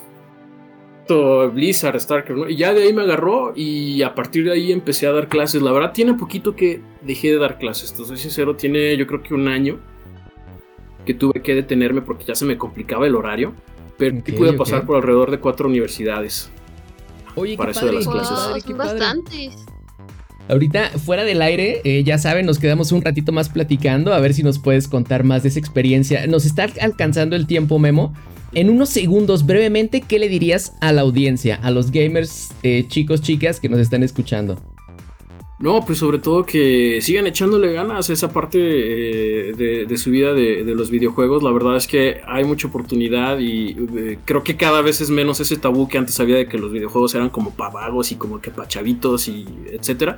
Blizzard, 1.54 1.99
Starcraft, 1.99 2.39
¿no? 2.39 2.49
Y 2.49 2.56
ya 2.56 2.73
de 2.73 2.84
ahí 2.84 2.93
me 2.93 3.02
agarró 3.02 3.54
y 3.56 4.02
a 4.04 4.15
partir 4.15 4.45
de 4.45 4.54
ahí 4.54 4.71
empecé 4.71 5.08
a 5.08 5.12
dar 5.12 5.28
clases. 5.28 5.62
La 5.62 5.71
verdad, 5.71 5.91
tiene 5.91 6.13
poquito 6.13 6.56
que 6.56 6.82
dejé 7.02 7.32
de 7.32 7.38
dar 7.38 7.58
clases. 7.58 7.93
Te 7.93 8.06
soy 8.06 8.17
sincero, 8.17 8.56
tiene 8.56 8.95
yo 8.97 9.06
creo 9.08 9.21
que 9.21 9.34
un 9.34 9.47
año 9.47 9.80
que 11.06 11.13
tuve 11.13 11.41
que 11.41 11.54
detenerme 11.54 12.02
porque 12.02 12.23
ya 12.23 12.36
se 12.36 12.45
me 12.45 12.58
complicaba 12.58 13.06
el 13.06 13.15
horario. 13.15 13.54
Pero 14.12 14.38
pude 14.38 14.54
pasar 14.54 14.86
por 14.86 14.98
alrededor 14.98 15.32
de 15.32 15.39
cuatro 15.39 15.68
universidades. 15.68 16.52
Oye, 17.36 17.58
para 17.58 17.72
eso 17.72 17.86
de 17.86 17.94
las 17.94 18.08
clases. 18.08 18.63
son 18.63 18.78
bastantes. 18.78 19.66
Ahorita, 20.50 20.89
fuera 21.00 21.24
del 21.24 21.42
aire, 21.42 21.82
eh, 21.86 22.04
ya 22.04 22.18
saben, 22.18 22.46
nos 22.46 22.60
quedamos 22.60 22.92
un 22.92 23.02
ratito 23.02 23.32
más 23.32 23.48
platicando, 23.50 24.13
a 24.13 24.20
ver 24.20 24.34
si 24.34 24.44
nos 24.44 24.60
puedes 24.60 24.88
contar 24.89 25.24
más 25.24 25.44
de 25.44 25.50
esa 25.50 25.60
experiencia. 25.60 26.28
Nos 26.28 26.46
está 26.46 26.68
alcanzando 26.82 27.36
el 27.36 27.48
tiempo, 27.48 27.80
Memo. 27.80 28.13
En 28.54 28.70
unos 28.70 28.89
segundos, 28.89 29.46
brevemente, 29.46 30.02
¿qué 30.02 30.20
le 30.20 30.28
dirías 30.28 30.74
a 30.82 30.92
la 30.92 31.02
audiencia, 31.02 31.60
a 31.63 31.72
los 31.72 31.92
gamers, 31.92 32.52
eh, 32.62 32.86
chicos, 32.88 33.22
chicas 33.22 33.60
que 33.60 33.70
nos 33.70 33.80
están 33.80 34.04
escuchando? 34.04 34.60
No, 35.60 35.86
pues 35.86 36.00
sobre 36.00 36.18
todo 36.20 36.46
que 36.46 37.00
sigan 37.02 37.28
echándole 37.28 37.72
ganas 37.72 38.10
a 38.10 38.13
esa 38.13 38.34
parte 38.34 38.60
eh, 38.60 39.86
de, 39.88 39.98
su 39.98 40.10
vida 40.10 40.34
de, 40.34 40.63
los 40.76 40.89
videojuegos. 40.89 41.44
La 41.44 41.52
verdad 41.52 41.78
es 41.78 41.88
que 41.88 42.22
hay 42.28 42.44
mucha 42.44 42.68
oportunidad 42.68 43.39
y 43.39 43.78
eh, 43.98 44.20
creo 44.26 44.44
que 44.44 44.58
cada 44.58 44.82
vez 44.82 45.00
es 45.00 45.10
menos 45.10 45.39
ese 45.39 45.56
tabú 45.58 45.88
que 45.88 45.98
antes 45.98 46.20
había 46.20 46.38
de 46.38 46.48
que 46.48 46.58
los 46.58 46.72
videojuegos 46.72 47.16
eran 47.16 47.30
como 47.30 47.52
pavagos 47.52 48.12
y 48.12 48.16
como 48.16 48.42
que 48.42 48.52
pachavitos 48.52 49.28
y 49.28 49.46
etcétera. 49.72 50.18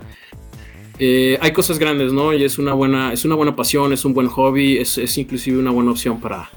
hay 0.98 1.52
cosas 1.54 1.78
grandes, 1.78 2.14
¿no? 2.14 2.34
Y 2.34 2.44
es 2.44 2.58
una 2.58 2.74
buena, 2.74 3.14
es 3.14 3.26
una 3.26 3.36
buena 3.36 3.56
pasión, 3.56 3.94
es 3.94 4.04
un 4.06 4.14
buen 4.14 4.28
hobby, 4.28 4.78
es, 4.78 4.98
es 4.98 5.18
inclusive 5.18 5.60
una 5.60 5.72
buena 5.72 5.92
opción 5.92 6.20
para, 6.22 6.50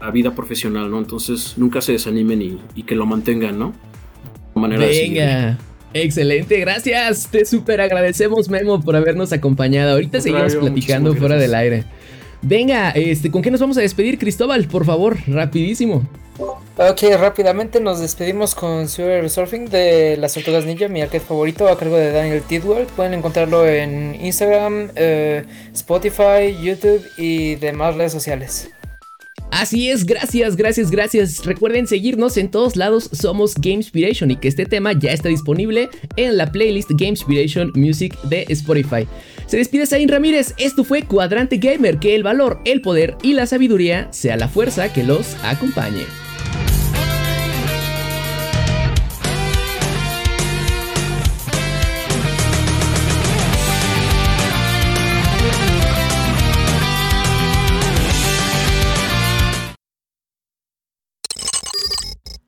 la 0.00 0.10
vida 0.10 0.34
profesional, 0.34 0.90
¿no? 0.90 0.98
Entonces 0.98 1.54
nunca 1.56 1.80
se 1.80 1.92
desanimen 1.92 2.58
y, 2.74 2.82
que 2.82 2.94
lo 2.94 3.06
mantengan, 3.06 3.58
¿no? 3.58 3.74
manera 4.54 4.86
Venga. 4.86 5.58
Excelente, 5.92 6.58
gracias. 6.60 7.28
Te 7.30 7.44
súper 7.44 7.80
agradecemos, 7.80 8.48
Memo, 8.48 8.80
por 8.80 8.96
habernos 8.96 9.32
acompañado. 9.32 9.92
Ahorita 9.92 10.20
seguimos 10.20 10.54
platicando 10.54 11.14
fuera 11.14 11.36
del 11.36 11.54
aire. 11.54 11.84
Venga, 12.42 12.90
este, 12.90 13.30
¿con 13.30 13.42
qué 13.42 13.50
nos 13.50 13.60
vamos 13.60 13.76
a 13.76 13.82
despedir, 13.82 14.18
Cristóbal? 14.18 14.66
Por 14.66 14.86
favor, 14.86 15.18
rapidísimo. 15.26 16.02
Ok, 16.38 17.02
rápidamente 17.18 17.80
nos 17.80 18.00
despedimos 18.00 18.54
con 18.54 18.88
Super 18.88 19.28
Surfing 19.28 19.68
de 19.68 20.16
las 20.16 20.32
Tortugas 20.32 20.64
Ninja, 20.64 20.88
mi 20.88 21.02
arcade 21.02 21.20
favorito 21.20 21.68
a 21.68 21.76
cargo 21.76 21.96
de 21.96 22.10
Daniel 22.10 22.42
Tidwell. 22.42 22.86
Pueden 22.96 23.12
encontrarlo 23.12 23.66
en 23.66 24.16
Instagram, 24.24 24.88
eh, 24.96 25.44
Spotify, 25.74 26.56
YouTube 26.62 27.04
y 27.18 27.56
demás 27.56 27.96
redes 27.96 28.12
sociales. 28.12 28.70
Así 29.50 29.90
es, 29.90 30.06
gracias, 30.06 30.56
gracias, 30.56 30.90
gracias. 30.90 31.44
Recuerden 31.44 31.86
seguirnos 31.86 32.36
en 32.36 32.50
todos 32.50 32.76
lados, 32.76 33.10
somos 33.12 33.54
Gamespiration 33.54 34.30
y 34.30 34.36
que 34.36 34.48
este 34.48 34.64
tema 34.64 34.92
ya 34.92 35.12
está 35.12 35.28
disponible 35.28 35.90
en 36.16 36.36
la 36.36 36.50
playlist 36.52 36.90
Gamespiration 36.92 37.72
Music 37.74 38.18
de 38.22 38.46
Spotify. 38.48 39.06
Se 39.46 39.56
despide 39.56 39.86
Zain 39.86 40.08
Ramírez, 40.08 40.54
esto 40.58 40.84
fue 40.84 41.02
Cuadrante 41.02 41.58
Gamer, 41.58 41.98
que 41.98 42.14
el 42.14 42.22
valor, 42.22 42.60
el 42.64 42.80
poder 42.80 43.16
y 43.22 43.32
la 43.32 43.46
sabiduría 43.46 44.08
sea 44.12 44.36
la 44.36 44.48
fuerza 44.48 44.92
que 44.92 45.02
los 45.02 45.34
acompañe. 45.42 46.29